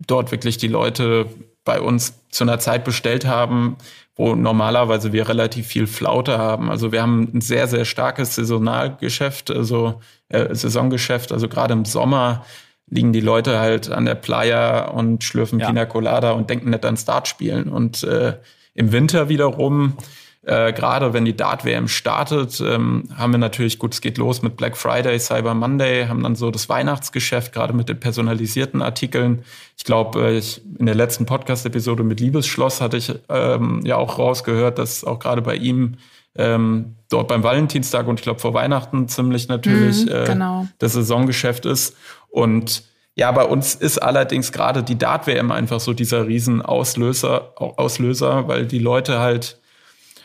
[0.06, 1.28] dort wirklich die Leute
[1.66, 3.78] bei uns zu einer Zeit bestellt haben,
[4.16, 6.70] wo normalerweise wir relativ viel Flaute haben.
[6.70, 12.46] Also wir haben ein sehr, sehr starkes Saisonalgeschäft, also äh, Saisongeschäft, also gerade im Sommer
[12.90, 15.68] liegen die Leute halt an der Playa und schlürfen ja.
[15.68, 17.70] Pina Colada und denken nicht an Startspielen.
[17.70, 18.38] Und äh,
[18.74, 19.98] im Winter wiederum,
[20.44, 24.58] äh, gerade wenn die Dart-WM startet, ähm, haben wir natürlich, gut, es geht los mit
[24.58, 29.44] Black Friday, Cyber Monday, haben dann so das Weihnachtsgeschäft, gerade mit den personalisierten Artikeln.
[29.78, 34.18] Ich glaube, äh, ich, in der letzten Podcast-Episode mit Liebesschloss hatte ich ähm, ja auch
[34.18, 35.98] rausgehört, dass auch gerade bei ihm
[36.36, 40.64] ähm, dort beim Valentinstag und ich glaube vor Weihnachten ziemlich natürlich mhm, genau.
[40.64, 41.96] äh, das Saisongeschäft ist.
[42.30, 42.84] Und
[43.16, 48.80] ja, bei uns ist allerdings gerade die Dart-WM einfach so dieser Riesenauslöser, Auslöser, weil die
[48.80, 49.60] Leute halt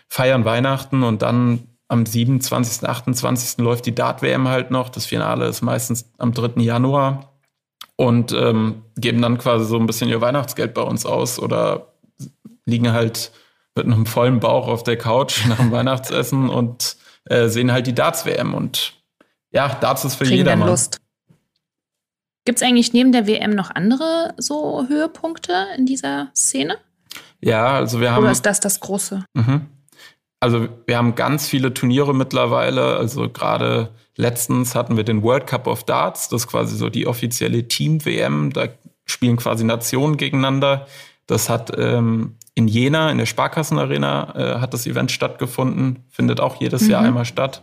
[0.09, 3.59] feiern Weihnachten und dann am 27., 28.
[3.59, 4.89] läuft die Dart-WM halt noch.
[4.89, 6.63] Das Finale ist meistens am 3.
[6.63, 7.33] Januar
[7.97, 11.95] und ähm, geben dann quasi so ein bisschen ihr Weihnachtsgeld bei uns aus oder
[12.65, 13.33] liegen halt
[13.75, 17.95] mit einem vollen Bauch auf der Couch nach dem Weihnachtsessen und äh, sehen halt die
[17.95, 18.55] Darts-WM.
[18.55, 18.95] Und
[19.51, 20.69] ja, Darts ist für Kriegen jedermann.
[20.69, 20.99] Lust.
[22.45, 26.77] Gibt es eigentlich neben der WM noch andere so Höhepunkte in dieser Szene?
[27.41, 28.23] Ja, also wir haben.
[28.23, 29.25] Oder ist das das Große?
[29.35, 29.67] Mhm.
[30.41, 32.97] Also wir haben ganz viele Turniere mittlerweile.
[32.97, 36.29] Also gerade letztens hatten wir den World Cup of Darts.
[36.29, 38.53] Das ist quasi so die offizielle Team-WM.
[38.53, 38.69] Da
[39.07, 40.87] spielen quasi Nationen gegeneinander.
[41.27, 46.05] Das hat ähm, in Jena, in der Sparkassenarena, äh, hat das Event stattgefunden.
[46.11, 46.91] Findet auch jedes mhm.
[46.91, 47.63] Jahr einmal statt.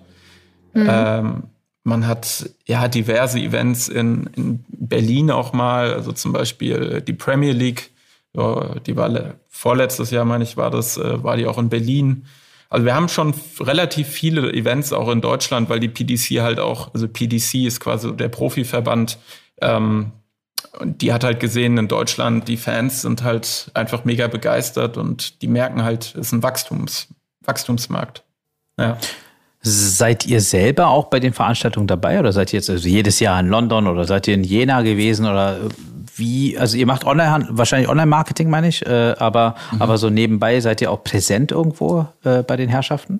[0.74, 0.88] Mhm.
[0.90, 1.44] Ähm,
[1.84, 7.54] man hat ja diverse Events in, in Berlin auch mal, also zum Beispiel die Premier
[7.54, 7.92] League,
[8.34, 12.26] die war vorletztes Jahr, meine ich, war das, äh, war die auch in Berlin.
[12.70, 16.94] Also wir haben schon relativ viele Events auch in Deutschland, weil die PDC halt auch,
[16.94, 19.18] also PDC ist quasi der Profiverband,
[19.62, 20.14] ähm,
[20.80, 25.42] und die hat halt gesehen in Deutschland, die Fans sind halt einfach mega begeistert und
[25.42, 27.08] die merken halt, es ist ein Wachstums,
[27.42, 28.24] Wachstumsmarkt.
[28.80, 28.98] Ja.
[29.64, 33.40] Seid ihr selber auch bei den Veranstaltungen dabei oder seid ihr jetzt also jedes Jahr
[33.40, 35.58] in London oder seid ihr in Jena gewesen oder
[36.16, 36.58] wie?
[36.58, 39.82] Also ihr macht online, wahrscheinlich Online-Marketing, meine ich, äh, aber, mhm.
[39.82, 43.20] aber so nebenbei seid ihr auch präsent irgendwo äh, bei den Herrschaften?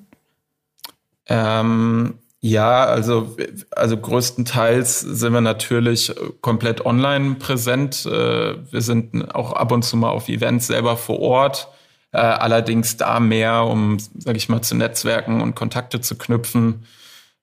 [1.28, 3.36] Ähm, ja, also,
[3.76, 8.04] also größtenteils sind wir natürlich komplett online präsent.
[8.08, 11.68] Äh, wir sind auch ab und zu mal auf Events selber vor Ort.
[12.14, 16.86] Äh, allerdings da mehr, um, sag ich mal, zu netzwerken und Kontakte zu knüpfen.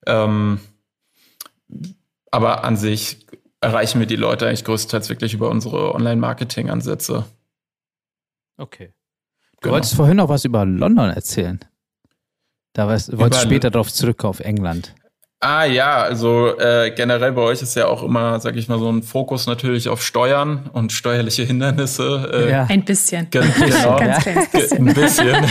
[0.05, 0.59] Ähm,
[2.31, 3.25] aber an sich
[3.61, 7.25] erreichen wir die Leute eigentlich größtenteils wirklich über unsere Online-Marketing-Ansätze.
[8.57, 8.93] Okay.
[9.53, 9.73] Du genau.
[9.73, 11.59] wolltest vorhin noch was über London erzählen.
[12.73, 14.93] Da wolltest du später darauf zurückkommen, auf England.
[15.41, 18.91] Ah ja, also äh, generell bei euch ist ja auch immer, sag ich mal, so
[18.91, 22.29] ein Fokus natürlich auf Steuern und steuerliche Hindernisse.
[22.33, 22.65] Äh, ja.
[22.67, 23.29] Ein bisschen.
[23.31, 24.33] Genau, Ganz ja.
[24.51, 24.89] bisschen.
[24.89, 25.27] Ein bisschen.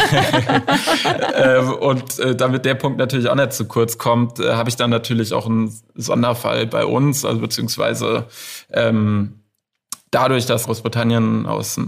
[1.34, 4.76] äh, und äh, damit der Punkt natürlich auch nicht zu kurz kommt, äh, habe ich
[4.76, 8.26] dann natürlich auch einen Sonderfall bei uns, also beziehungsweise
[8.70, 9.40] ähm,
[10.10, 11.80] dadurch, dass Großbritannien aus,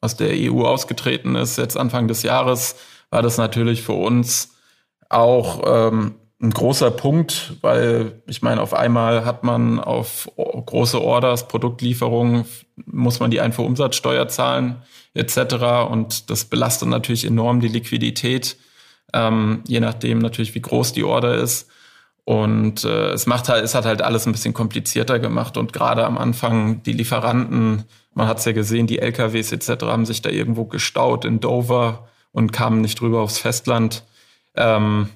[0.00, 2.76] aus der EU ausgetreten ist, jetzt Anfang des Jahres,
[3.10, 4.54] war das natürlich für uns
[5.10, 11.46] auch ähm, ein großer Punkt, weil ich meine, auf einmal hat man auf große Orders,
[11.46, 12.46] Produktlieferungen,
[12.84, 14.82] muss man die Einfuhrumsatzsteuer zahlen
[15.14, 15.88] etc.
[15.88, 18.56] Und das belastet natürlich enorm die Liquidität,
[19.14, 21.70] ähm, je nachdem natürlich, wie groß die Order ist.
[22.24, 25.56] Und äh, es macht halt, es hat halt alles ein bisschen komplizierter gemacht.
[25.56, 29.84] Und gerade am Anfang die Lieferanten, man hat es ja gesehen, die LKWs etc.
[29.84, 34.04] haben sich da irgendwo gestaut in Dover und kamen nicht drüber aufs Festland.
[34.56, 35.08] Ähm,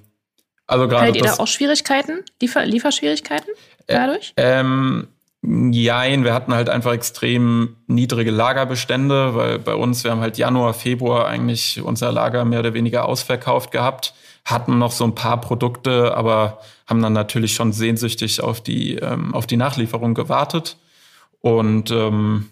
[0.67, 1.09] also gerade.
[1.09, 2.25] Hattet ihr da auch Schwierigkeiten?
[2.41, 3.51] Liefer Lieferschwierigkeiten
[3.87, 4.33] dadurch?
[4.37, 5.09] Äh, ähm,
[5.49, 10.75] Jein, wir hatten halt einfach extrem niedrige Lagerbestände, weil bei uns, wir haben halt Januar,
[10.75, 14.13] Februar eigentlich unser Lager mehr oder weniger ausverkauft gehabt,
[14.45, 19.35] hatten noch so ein paar Produkte, aber haben dann natürlich schon sehnsüchtig auf die, ähm,
[19.35, 20.79] auf die Nachlieferung gewartet.
[21.43, 22.51] Und ähm,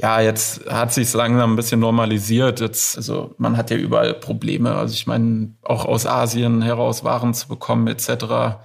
[0.00, 2.60] ja, jetzt hat sich langsam ein bisschen normalisiert.
[2.60, 4.74] Jetzt, also man hat ja überall Probleme.
[4.74, 8.58] Also ich meine, auch aus Asien heraus Waren zu bekommen etc.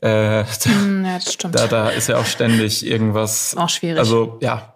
[0.00, 1.54] Äh, mm, ja, das stimmt.
[1.54, 3.56] Da, da ist ja auch ständig irgendwas.
[3.56, 3.98] Auch schwierig.
[3.98, 4.74] Also ja,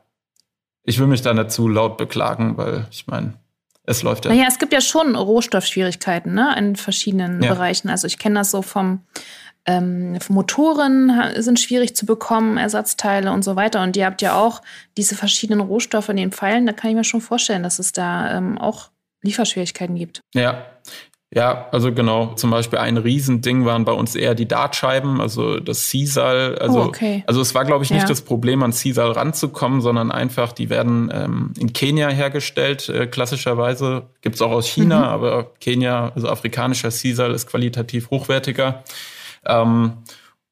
[0.84, 3.34] ich will mich da nicht zu laut beklagen, weil ich meine,
[3.82, 4.32] es läuft ja.
[4.32, 7.54] Naja, es gibt ja schon Rohstoffschwierigkeiten ne, in verschiedenen ja.
[7.54, 7.88] Bereichen.
[7.88, 9.00] Also ich kenne das so vom
[9.66, 13.82] ähm, Motoren sind schwierig zu bekommen, Ersatzteile und so weiter.
[13.82, 14.62] Und ihr habt ja auch
[14.96, 16.66] diese verschiedenen Rohstoffe in den Pfeilen.
[16.66, 18.90] Da kann ich mir schon vorstellen, dass es da ähm, auch
[19.22, 20.20] Lieferschwierigkeiten gibt.
[20.34, 20.64] Ja,
[21.34, 22.34] ja, also genau.
[22.34, 26.56] Zum Beispiel ein Riesending waren bei uns eher die Dartscheiben, also das Sisal.
[26.58, 27.24] Also, oh, okay.
[27.26, 28.08] also es war, glaube ich, nicht ja.
[28.08, 34.04] das Problem, an Sisal ranzukommen, sondern einfach, die werden ähm, in Kenia hergestellt, äh, klassischerweise.
[34.22, 35.04] Gibt's auch aus China, mhm.
[35.04, 38.84] aber Kenia, also afrikanischer Sisal, ist qualitativ hochwertiger.
[39.48, 39.98] Ähm,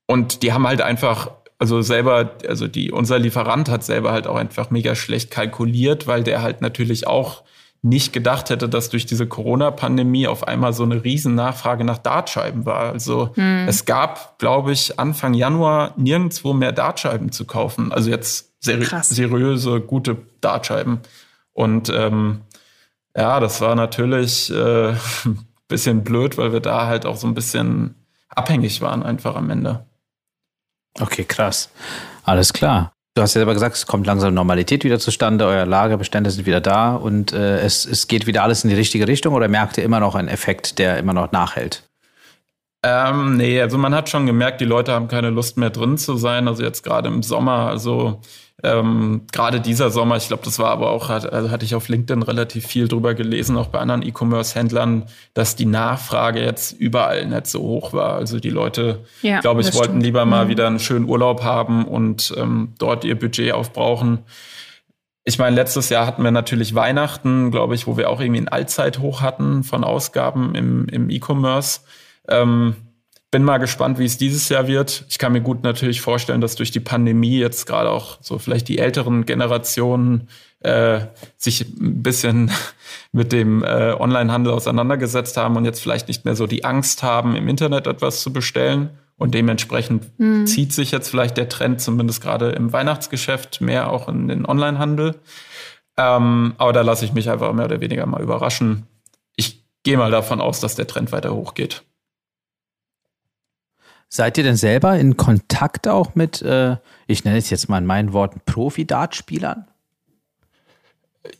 [0.06, 4.36] und die haben halt einfach also selber, also die, unser Lieferant hat selber halt auch
[4.36, 7.42] einfach mega schlecht kalkuliert, weil der halt natürlich auch
[7.80, 12.64] nicht gedacht hätte, dass durch diese Corona-Pandemie auf einmal so eine riesen Nachfrage nach Dartscheiben
[12.64, 12.90] war.
[12.92, 13.66] Also hm.
[13.68, 17.92] es gab, glaube ich, Anfang Januar nirgendwo mehr Dartscheiben zu kaufen.
[17.92, 19.10] Also jetzt seri Krass.
[19.10, 21.00] seriöse, gute Dartscheiben.
[21.52, 22.40] Und ähm,
[23.14, 27.34] ja, das war natürlich äh, ein bisschen blöd, weil wir da halt auch so ein
[27.34, 27.94] bisschen
[28.34, 29.86] abhängig waren einfach am Ende.
[31.00, 31.70] Okay, krass.
[32.24, 32.92] Alles klar.
[33.16, 36.60] Du hast ja selber gesagt, es kommt langsam Normalität wieder zustande, euer Lagerbestände sind wieder
[36.60, 39.84] da und äh, es, es geht wieder alles in die richtige Richtung oder merkt ihr
[39.84, 41.88] immer noch einen Effekt, der immer noch nachhält?
[42.84, 46.16] Ähm, nee, also man hat schon gemerkt, die Leute haben keine Lust mehr drin zu
[46.16, 46.48] sein.
[46.48, 48.20] Also jetzt gerade im Sommer, also
[48.62, 51.88] ähm, gerade dieser Sommer, ich glaube, das war aber auch, hat, also hatte ich auf
[51.88, 57.48] LinkedIn relativ viel drüber gelesen, auch bei anderen E-Commerce-Händlern, dass die Nachfrage jetzt überall nicht
[57.48, 58.14] so hoch war.
[58.14, 60.02] Also die Leute, ja, glaube ich, wollten stimmt.
[60.04, 60.48] lieber mal mhm.
[60.50, 64.20] wieder einen schönen Urlaub haben und ähm, dort ihr Budget aufbrauchen.
[65.24, 68.48] Ich meine, letztes Jahr hatten wir natürlich Weihnachten, glaube ich, wo wir auch irgendwie ein
[68.48, 71.80] Allzeithoch hatten von Ausgaben im, im E-Commerce.
[72.28, 72.76] Ähm,
[73.34, 75.06] bin mal gespannt, wie es dieses Jahr wird.
[75.08, 78.68] Ich kann mir gut natürlich vorstellen, dass durch die Pandemie jetzt gerade auch so vielleicht
[78.68, 80.28] die älteren Generationen
[80.60, 81.00] äh,
[81.36, 82.52] sich ein bisschen
[83.12, 87.34] mit dem äh, Onlinehandel auseinandergesetzt haben und jetzt vielleicht nicht mehr so die Angst haben,
[87.34, 88.90] im Internet etwas zu bestellen.
[89.16, 90.46] Und dementsprechend mhm.
[90.46, 95.16] zieht sich jetzt vielleicht der Trend, zumindest gerade im Weihnachtsgeschäft, mehr auch in den Onlinehandel.
[95.96, 98.86] Ähm, aber da lasse ich mich einfach mehr oder weniger mal überraschen.
[99.34, 101.82] Ich gehe mal davon aus, dass der Trend weiter hochgeht.
[104.16, 106.76] Seid ihr denn selber in Kontakt auch mit, äh,
[107.08, 109.66] ich nenne es jetzt mal in meinen Worten, Profi-Dartspielern?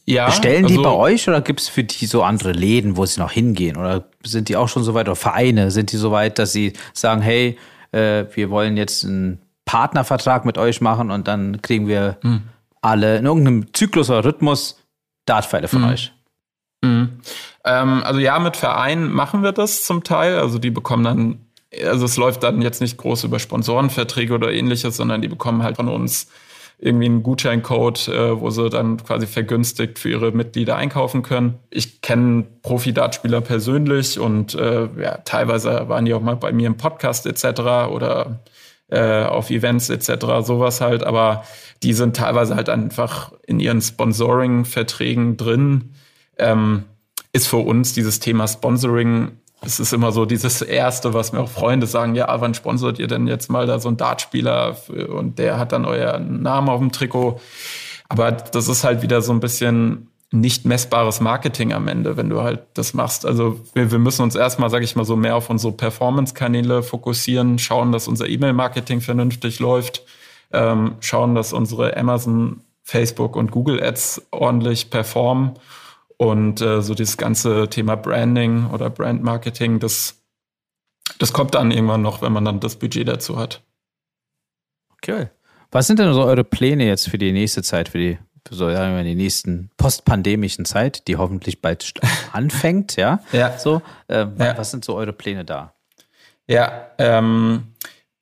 [0.06, 0.26] Ja.
[0.26, 3.20] Bestellen die also, bei euch oder gibt es für die so andere Läden, wo sie
[3.20, 3.76] noch hingehen?
[3.76, 6.72] Oder sind die auch schon so weit, oder Vereine, sind die so weit, dass sie
[6.92, 7.56] sagen, hey,
[7.92, 12.42] äh, wir wollen jetzt einen Partnervertrag mit euch machen und dann kriegen wir hm.
[12.82, 14.82] alle in irgendeinem Zyklus oder Rhythmus
[15.26, 15.90] Dartpfeile von hm.
[15.90, 16.12] euch?
[16.84, 17.20] Hm.
[17.64, 20.40] Ähm, also ja, mit Vereinen machen wir das zum Teil.
[20.40, 21.43] Also die bekommen dann
[21.86, 25.76] also es läuft dann jetzt nicht groß über Sponsorenverträge oder ähnliches, sondern die bekommen halt
[25.76, 26.28] von uns
[26.78, 31.58] irgendwie einen Gutscheincode, äh, wo sie dann quasi vergünstigt für ihre Mitglieder einkaufen können.
[31.70, 36.76] Ich kenne Profi-Dartspieler persönlich und äh, ja, teilweise waren die auch mal bei mir im
[36.76, 37.60] Podcast etc.
[37.90, 38.40] oder
[38.88, 40.26] äh, auf Events etc.
[40.42, 41.44] sowas halt, aber
[41.82, 45.94] die sind teilweise halt einfach in ihren Sponsoring-Verträgen drin.
[46.38, 46.84] Ähm,
[47.32, 49.32] ist für uns dieses Thema Sponsoring
[49.64, 53.06] es ist immer so dieses Erste, was mir auch Freunde sagen, ja, wann sponsert ihr
[53.06, 54.76] denn jetzt mal da so einen Dartspieler
[55.08, 57.40] und der hat dann euren Namen auf dem Trikot.
[58.08, 62.42] Aber das ist halt wieder so ein bisschen nicht messbares Marketing am Ende, wenn du
[62.42, 63.24] halt das machst.
[63.24, 67.58] Also wir, wir müssen uns erstmal, sage ich mal, so mehr auf unsere Performance-Kanäle fokussieren,
[67.58, 70.02] schauen, dass unser E-Mail-Marketing vernünftig läuft,
[70.52, 75.52] ähm, schauen, dass unsere Amazon, Facebook und Google Ads ordentlich performen
[76.16, 80.22] und äh, so dieses ganze Thema Branding oder Brandmarketing, das,
[81.18, 83.62] das kommt dann irgendwann noch, wenn man dann das Budget dazu hat.
[84.92, 85.28] Okay.
[85.70, 88.70] Was sind denn so eure Pläne jetzt für die nächste Zeit, für die, für so,
[88.70, 91.92] ja, die nächsten postpandemischen Zeit, die hoffentlich bald
[92.32, 93.20] anfängt, ja?
[93.32, 93.58] Ja.
[93.58, 94.56] So, äh, ja.
[94.56, 95.74] was sind so eure Pläne da?
[96.46, 97.74] Ja, ähm,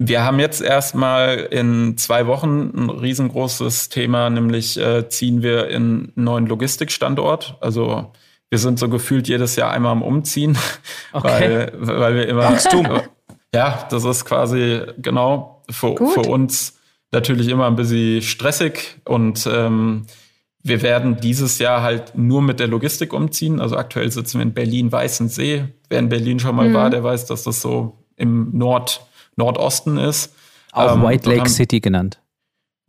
[0.09, 5.75] wir haben jetzt erstmal in zwei Wochen ein riesengroßes Thema, nämlich äh, ziehen wir in
[5.75, 7.57] einen neuen Logistikstandort.
[7.61, 8.13] Also
[8.51, 10.59] wir sind so gefühlt jedes Jahr einmal am Umziehen,
[11.13, 11.69] okay.
[11.73, 12.45] weil, weil wir immer.
[12.45, 12.87] Wachstum.
[13.55, 20.07] Ja, das ist quasi genau für, für uns natürlich immer ein bisschen stressig und ähm,
[20.63, 23.61] wir werden dieses Jahr halt nur mit der Logistik umziehen.
[23.61, 25.65] Also aktuell sitzen wir in Berlin-Weißensee.
[25.91, 26.73] Wer in Berlin schon mal mhm.
[26.73, 29.03] war, der weiß, dass das so im Nord-
[29.37, 30.35] Nordosten ist.
[30.73, 32.21] Auch ähm, White Lake haben, City genannt.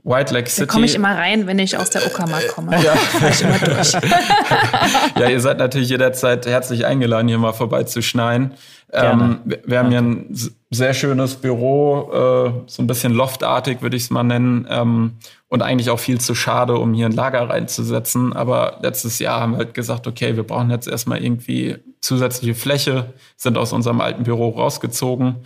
[0.04, 0.68] White Lake City.
[0.68, 2.82] Da komme ich immer rein, wenn ich aus der Uckermark komme.
[2.84, 2.94] Ja.
[3.30, 3.94] ich immer durch.
[5.20, 8.54] ja, ihr seid natürlich jederzeit herzlich eingeladen, hier mal vorbei zu schneien.
[8.92, 10.38] Ähm, wir, wir, haben hier ein
[10.70, 14.68] sehr schönes Büro, äh, so ein bisschen loftartig, würde ich es mal nennen.
[14.70, 15.14] Ähm,
[15.48, 18.34] und eigentlich auch viel zu schade, um hier ein Lager reinzusetzen.
[18.34, 23.14] Aber letztes Jahr haben wir halt gesagt, okay, wir brauchen jetzt erstmal irgendwie zusätzliche Fläche,
[23.38, 25.38] sind aus unserem alten Büro rausgezogen.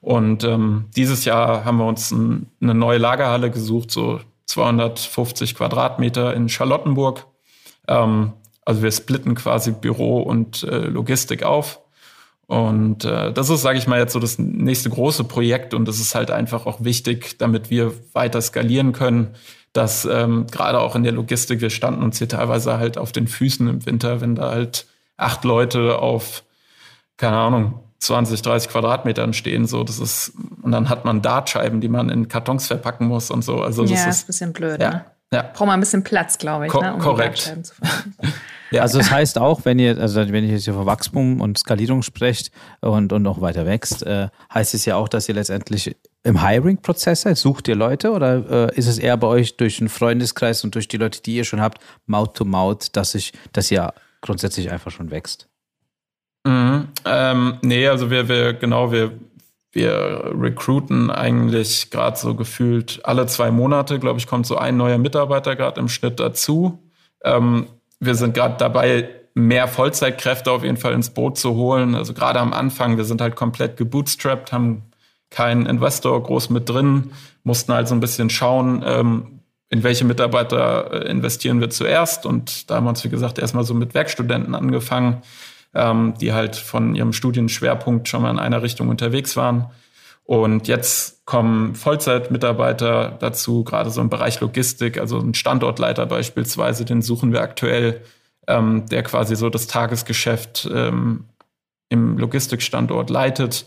[0.00, 6.34] Und ähm, dieses Jahr haben wir uns ein, eine neue Lagerhalle gesucht, so 250 Quadratmeter
[6.34, 7.26] in Charlottenburg.
[7.88, 11.80] Ähm, also wir splitten quasi Büro und äh, Logistik auf.
[12.46, 15.98] Und äh, das ist, sage ich mal, jetzt so das nächste große Projekt und das
[15.98, 19.28] ist halt einfach auch wichtig, damit wir weiter skalieren können,
[19.72, 23.26] dass ähm, gerade auch in der Logistik, wir standen uns hier teilweise halt auf den
[23.26, 24.86] Füßen im Winter, wenn da halt
[25.22, 26.44] acht Leute auf,
[27.16, 30.32] keine Ahnung, 20, 30 Quadratmetern stehen, so, das ist,
[30.62, 33.62] und dann hat man Dartscheiben, die man in Kartons verpacken muss und so.
[33.62, 35.04] Also, das ja, ist, ist ein bisschen blöd, ja, ne?
[35.32, 35.42] Ja.
[35.42, 37.54] Braucht man ein bisschen Platz, glaube ich, Ko ne, um korrekt.
[38.70, 38.82] ja.
[38.82, 42.52] Also das heißt auch, wenn ihr, also wenn ihr jetzt über Wachstum und Skalierung sprecht
[42.80, 47.22] und, und noch weiter wächst, äh, heißt es ja auch, dass ihr letztendlich im Hiring-Prozess
[47.22, 47.38] seid?
[47.38, 50.86] Sucht ihr Leute oder äh, ist es eher bei euch durch einen Freundeskreis und durch
[50.86, 54.90] die Leute, die ihr schon habt, Mouth to Mouth, dass ich, dass ihr grundsätzlich einfach
[54.90, 55.48] schon wächst?
[56.44, 56.88] Mhm.
[57.04, 59.12] Ähm, nee, also wir, wir, genau, wir,
[59.72, 64.98] wir recruiten eigentlich gerade so gefühlt alle zwei Monate, glaube ich, kommt so ein neuer
[64.98, 66.82] Mitarbeiter gerade im Schnitt dazu.
[67.22, 67.66] Ähm,
[68.00, 71.94] wir sind gerade dabei, mehr Vollzeitkräfte auf jeden Fall ins Boot zu holen.
[71.94, 74.82] Also gerade am Anfang, wir sind halt komplett gebootstrapped, haben
[75.30, 79.40] keinen Investor groß mit drin, mussten halt so ein bisschen schauen, ähm,
[79.72, 82.26] in welche Mitarbeiter äh, investieren wir zuerst.
[82.26, 85.22] Und da haben wir uns, wie gesagt, erstmal so mit Werkstudenten angefangen,
[85.74, 89.70] ähm, die halt von ihrem Studienschwerpunkt schon mal in einer Richtung unterwegs waren.
[90.24, 97.00] Und jetzt kommen Vollzeitmitarbeiter dazu, gerade so im Bereich Logistik, also ein Standortleiter beispielsweise, den
[97.00, 98.02] suchen wir aktuell,
[98.46, 101.24] ähm, der quasi so das Tagesgeschäft ähm,
[101.88, 103.64] im Logistikstandort leitet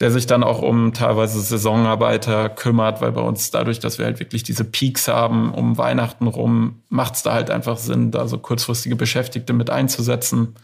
[0.00, 4.20] der sich dann auch um teilweise Saisonarbeiter kümmert, weil bei uns dadurch, dass wir halt
[4.20, 8.38] wirklich diese Peaks haben um Weihnachten rum, macht es da halt einfach Sinn, da so
[8.38, 10.54] kurzfristige Beschäftigte mit einzusetzen.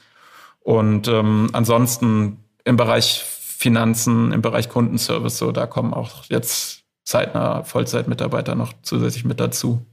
[0.61, 7.65] Und ähm, ansonsten im Bereich Finanzen, im Bereich Kundenservice, so da kommen auch jetzt zeitnah
[7.65, 9.85] Vollzeitmitarbeiter noch zusätzlich mit dazu.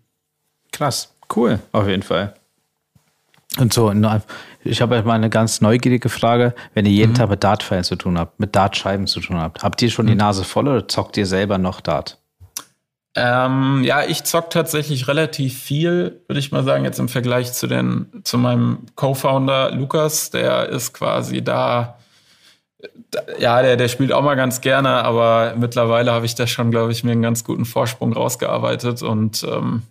[0.72, 2.34] Krass, cool, auf jeden Fall.
[3.58, 3.92] Und so,
[4.64, 6.54] ich habe mal eine ganz neugierige Frage.
[6.74, 7.16] Wenn ihr jeden mhm.
[7.16, 10.12] Tag mit Dartpfeilen zu tun habt, mit Dartscheiben zu tun habt, habt ihr schon mhm.
[10.12, 12.20] die Nase voll oder zockt ihr selber noch Dart?
[13.16, 17.66] Ähm, ja, ich zock tatsächlich relativ viel, würde ich mal sagen, jetzt im Vergleich zu
[17.66, 21.98] den, zu meinem Co-Founder Lukas, der ist quasi da,
[23.40, 26.92] ja, der, der spielt auch mal ganz gerne, aber mittlerweile habe ich da schon, glaube
[26.92, 29.82] ich, mir einen ganz guten Vorsprung rausgearbeitet und ähm,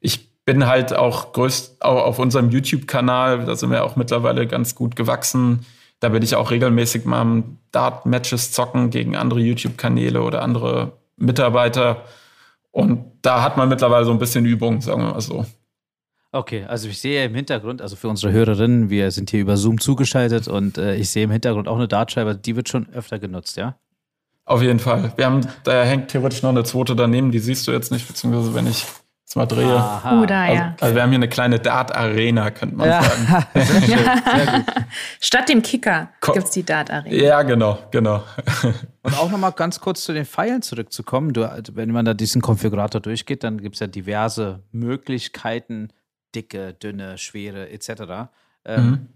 [0.00, 4.74] ich bin halt auch größt auch auf unserem YouTube-Kanal, da sind wir auch mittlerweile ganz
[4.74, 5.64] gut gewachsen.
[6.00, 12.02] Da bin ich auch regelmäßig mal am Dart-Matches zocken gegen andere YouTube-Kanäle oder andere Mitarbeiter.
[12.72, 15.46] Und da hat man mittlerweile so ein bisschen Übung, sagen wir mal so.
[16.32, 19.78] Okay, also ich sehe im Hintergrund, also für unsere Hörerinnen, wir sind hier über Zoom
[19.78, 23.58] zugeschaltet und äh, ich sehe im Hintergrund auch eine Dartscheibe, die wird schon öfter genutzt,
[23.58, 23.76] ja?
[24.46, 25.12] Auf jeden Fall.
[25.16, 28.54] Wir haben, da hängt theoretisch noch eine zweite daneben, die siehst du jetzt nicht, beziehungsweise
[28.54, 28.86] wenn ich
[29.36, 29.74] mal drehe.
[29.74, 30.20] Aha.
[30.20, 30.76] Oh, da, also, ja.
[30.80, 33.02] also wir haben hier eine kleine Dart-Arena, könnte man ja.
[33.02, 33.46] sagen.
[33.86, 34.64] ja.
[35.20, 37.14] Statt dem Kicker gibt es die Dart-Arena.
[37.14, 38.22] Ja, genau, genau.
[39.02, 41.32] Und auch nochmal ganz kurz zu den Pfeilen zurückzukommen.
[41.32, 45.88] Du, wenn man da diesen Konfigurator durchgeht, dann gibt es ja diverse Möglichkeiten,
[46.34, 48.30] dicke, dünne, schwere etc.
[48.64, 49.08] Ähm, mhm.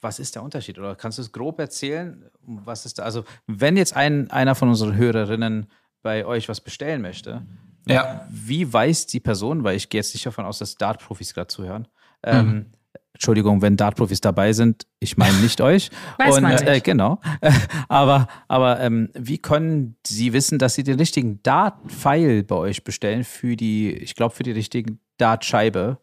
[0.00, 0.78] Was ist der Unterschied?
[0.78, 2.30] Oder kannst du es grob erzählen?
[2.42, 3.04] Was ist da?
[3.04, 5.66] Also, wenn jetzt ein, einer von unseren Hörerinnen
[6.02, 7.42] bei euch was bestellen möchte,
[7.86, 8.26] ja.
[8.30, 11.88] Wie weiß die Person, weil ich gehe jetzt nicht davon aus, dass Dart-Profis gerade zuhören.
[12.22, 12.66] Ähm, mhm.
[13.14, 15.90] Entschuldigung, wenn Dart-Profis dabei sind, ich meine nicht euch.
[16.18, 16.66] Weiß Und, man nicht.
[16.66, 17.20] Äh, genau.
[17.88, 23.24] aber aber ähm, wie können Sie wissen, dass Sie den richtigen Dart-Pfeil bei euch bestellen
[23.24, 25.98] für die, ich glaube, für die richtigen Dart-Scheibe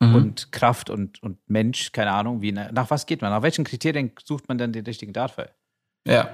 [0.00, 0.14] mhm.
[0.14, 3.30] und Kraft und, und Mensch, keine Ahnung, wie, nach was geht man?
[3.30, 5.50] Nach welchen Kriterien sucht man denn den richtigen Dart-Pfeil?
[6.04, 6.30] Ja,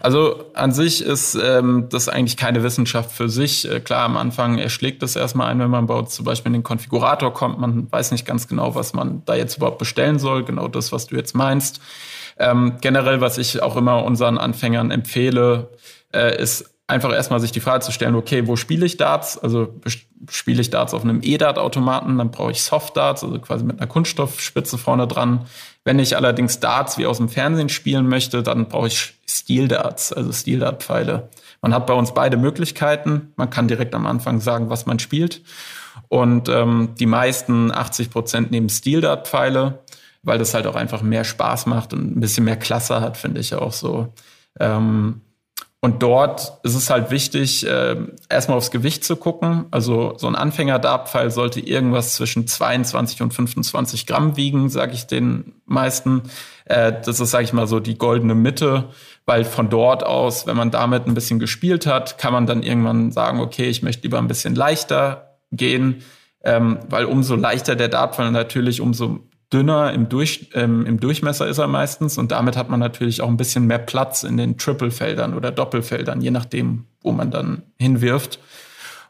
[0.00, 3.70] also an sich ist ähm, das eigentlich keine Wissenschaft für sich.
[3.70, 6.62] Äh, klar, am Anfang erschlägt das erstmal ein, wenn man uns zum Beispiel in den
[6.64, 7.60] Konfigurator kommt.
[7.60, 10.44] Man weiß nicht ganz genau, was man da jetzt überhaupt bestellen soll.
[10.44, 11.80] Genau das, was du jetzt meinst.
[12.36, 15.70] Ähm, generell, was ich auch immer unseren Anfängern empfehle,
[16.12, 19.38] äh, ist einfach erstmal sich die Frage zu stellen, okay, wo spiele ich Darts?
[19.38, 19.80] Also
[20.28, 24.78] spiele ich Darts auf einem E-Dart-Automaten, dann brauche ich Soft-Darts, also quasi mit einer Kunststoffspitze
[24.78, 25.46] vorne dran.
[25.84, 29.68] Wenn ich allerdings Darts wie aus dem Fernsehen spielen möchte, dann brauche ich, ich Steel
[29.68, 31.28] Darts, also Steel Dart Pfeile.
[31.60, 33.32] Man hat bei uns beide Möglichkeiten.
[33.36, 35.42] Man kann direkt am Anfang sagen, was man spielt.
[36.08, 39.80] Und ähm, die meisten, 80 Prozent, nehmen Steel Dart Pfeile,
[40.22, 43.40] weil das halt auch einfach mehr Spaß macht und ein bisschen mehr Klasse hat, finde
[43.40, 44.12] ich auch so.
[44.60, 45.22] Ähm,
[45.84, 47.96] und dort ist es halt wichtig, äh,
[48.28, 49.66] erstmal aufs Gewicht zu gucken.
[49.72, 55.54] Also so ein Anfänger-Dartpfeil sollte irgendwas zwischen 22 und 25 Gramm wiegen, sage ich den
[55.66, 56.22] meisten.
[56.66, 58.90] Äh, das ist, sage ich mal, so die goldene Mitte,
[59.26, 63.10] weil von dort aus, wenn man damit ein bisschen gespielt hat, kann man dann irgendwann
[63.10, 66.04] sagen, okay, ich möchte lieber ein bisschen leichter gehen,
[66.44, 69.18] ähm, weil umso leichter der Dartpfeil natürlich, umso
[69.52, 73.28] dünner im, Durch, ähm, im Durchmesser ist er meistens und damit hat man natürlich auch
[73.28, 78.38] ein bisschen mehr Platz in den Triple-Feldern oder Doppelfeldern, je nachdem, wo man dann hinwirft.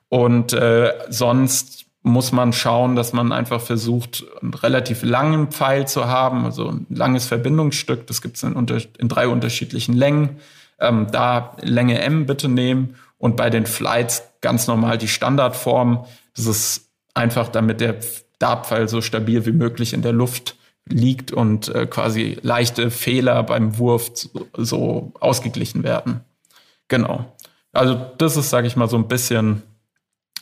[0.09, 6.07] Und äh, sonst muss man schauen, dass man einfach versucht, einen relativ langen Pfeil zu
[6.07, 8.07] haben, also ein langes Verbindungsstück.
[8.09, 8.55] Das gibt es in,
[8.99, 10.41] in, drei unterschiedlichen Längen.
[10.81, 16.05] Ähm, da Länge M bitte nehmen und bei den Flights ganz normal die Standardform.
[16.35, 17.97] Das ist einfach, damit der
[18.43, 20.57] Dartpfeil so stabil wie möglich in der Luft
[20.89, 26.21] liegt und äh, quasi leichte Fehler beim Wurf so, so ausgeglichen werden.
[26.89, 27.37] Genau.
[27.73, 29.63] Also das ist, sage ich mal, so ein bisschen,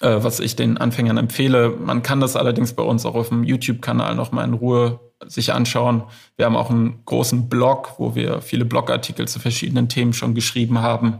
[0.00, 1.70] äh, was ich den Anfängern empfehle.
[1.70, 5.52] Man kann das allerdings bei uns auch auf dem YouTube-Kanal noch mal in Ruhe sich
[5.52, 6.04] anschauen.
[6.36, 10.80] Wir haben auch einen großen Blog, wo wir viele Blogartikel zu verschiedenen Themen schon geschrieben
[10.80, 11.18] haben.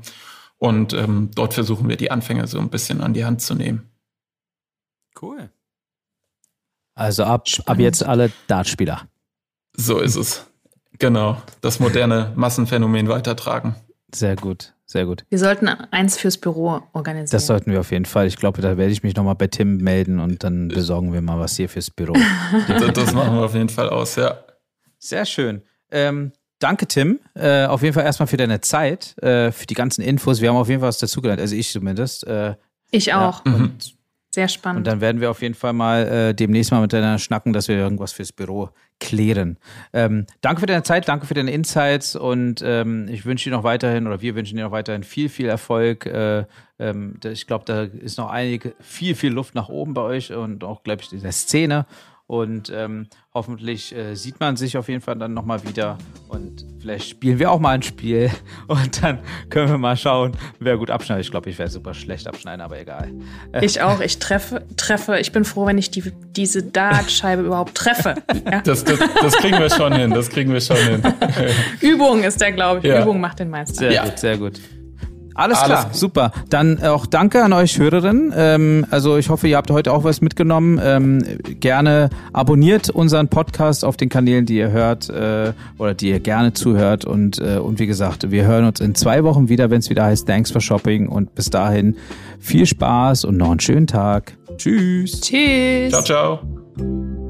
[0.56, 3.90] Und ähm, dort versuchen wir die Anfänger so ein bisschen an die Hand zu nehmen.
[5.20, 5.50] Cool.
[7.00, 9.08] Also ab, ab jetzt alle Dartspieler.
[9.74, 10.46] So ist es.
[10.98, 11.40] Genau.
[11.62, 13.74] Das moderne Massenphänomen weitertragen.
[14.14, 15.24] Sehr gut, sehr gut.
[15.30, 17.30] Wir sollten eins fürs Büro organisieren.
[17.30, 18.26] Das sollten wir auf jeden Fall.
[18.26, 21.38] Ich glaube, da werde ich mich nochmal bei Tim melden und dann besorgen wir mal
[21.38, 22.12] was hier fürs Büro.
[22.92, 24.36] das machen wir auf jeden Fall aus, ja.
[24.98, 25.62] Sehr schön.
[25.90, 27.18] Ähm, danke, Tim.
[27.32, 30.42] Äh, auf jeden Fall erstmal für deine Zeit, äh, für die ganzen Infos.
[30.42, 32.26] Wir haben auf jeden Fall was dazugelernt, also ich zumindest.
[32.26, 32.56] Äh,
[32.90, 33.46] ich auch.
[33.46, 33.99] Ja, und
[34.30, 34.78] sehr spannend.
[34.78, 37.76] Und dann werden wir auf jeden Fall mal äh, demnächst mal miteinander schnacken, dass wir
[37.76, 38.70] irgendwas fürs Büro
[39.00, 39.56] klären.
[39.92, 43.64] Ähm, danke für deine Zeit, danke für deine Insights und ähm, ich wünsche dir noch
[43.64, 46.06] weiterhin oder wir wünschen dir noch weiterhin viel, viel Erfolg.
[46.06, 46.44] Äh,
[46.78, 50.62] ähm, ich glaube, da ist noch einige, viel, viel Luft nach oben bei euch und
[50.62, 51.86] auch, glaube ich, in der Szene.
[52.30, 55.98] Und ähm, hoffentlich äh, sieht man sich auf jeden Fall dann nochmal wieder.
[56.28, 58.30] Und vielleicht spielen wir auch mal ein Spiel.
[58.68, 59.18] Und dann
[59.48, 61.24] können wir mal schauen, wer gut abschneidet.
[61.24, 63.10] Ich glaube, ich werde super schlecht abschneiden, aber egal.
[63.50, 64.00] Äh, ich auch.
[64.00, 65.18] Ich treffe, treffe.
[65.18, 66.04] Ich bin froh, wenn ich die,
[66.36, 68.14] diese Dartscheibe überhaupt treffe.
[68.48, 68.60] Ja?
[68.62, 70.10] Das, das, das, kriegen wir schon hin.
[70.12, 71.02] Das kriegen wir schon hin.
[71.80, 72.84] Übung ist der, glaube ich.
[72.84, 73.02] Ja.
[73.02, 73.74] Übung macht den Meister.
[73.74, 74.04] Sehr ja.
[74.04, 74.60] gut, sehr gut.
[75.34, 76.32] Alles, Alles klar, super.
[76.48, 78.32] Dann auch danke an euch Hörerinnen.
[78.36, 80.80] Ähm, also ich hoffe, ihr habt heute auch was mitgenommen.
[80.82, 81.24] Ähm,
[81.60, 86.52] gerne abonniert unseren Podcast auf den Kanälen, die ihr hört äh, oder die ihr gerne
[86.52, 87.04] zuhört.
[87.04, 90.04] Und, äh, und wie gesagt, wir hören uns in zwei Wochen wieder, wenn es wieder
[90.04, 91.08] heißt Thanks for Shopping.
[91.08, 91.96] Und bis dahin
[92.38, 94.36] viel Spaß und noch einen schönen Tag.
[94.56, 95.20] Tschüss.
[95.20, 95.90] Tschüss.
[95.90, 97.29] Ciao, ciao.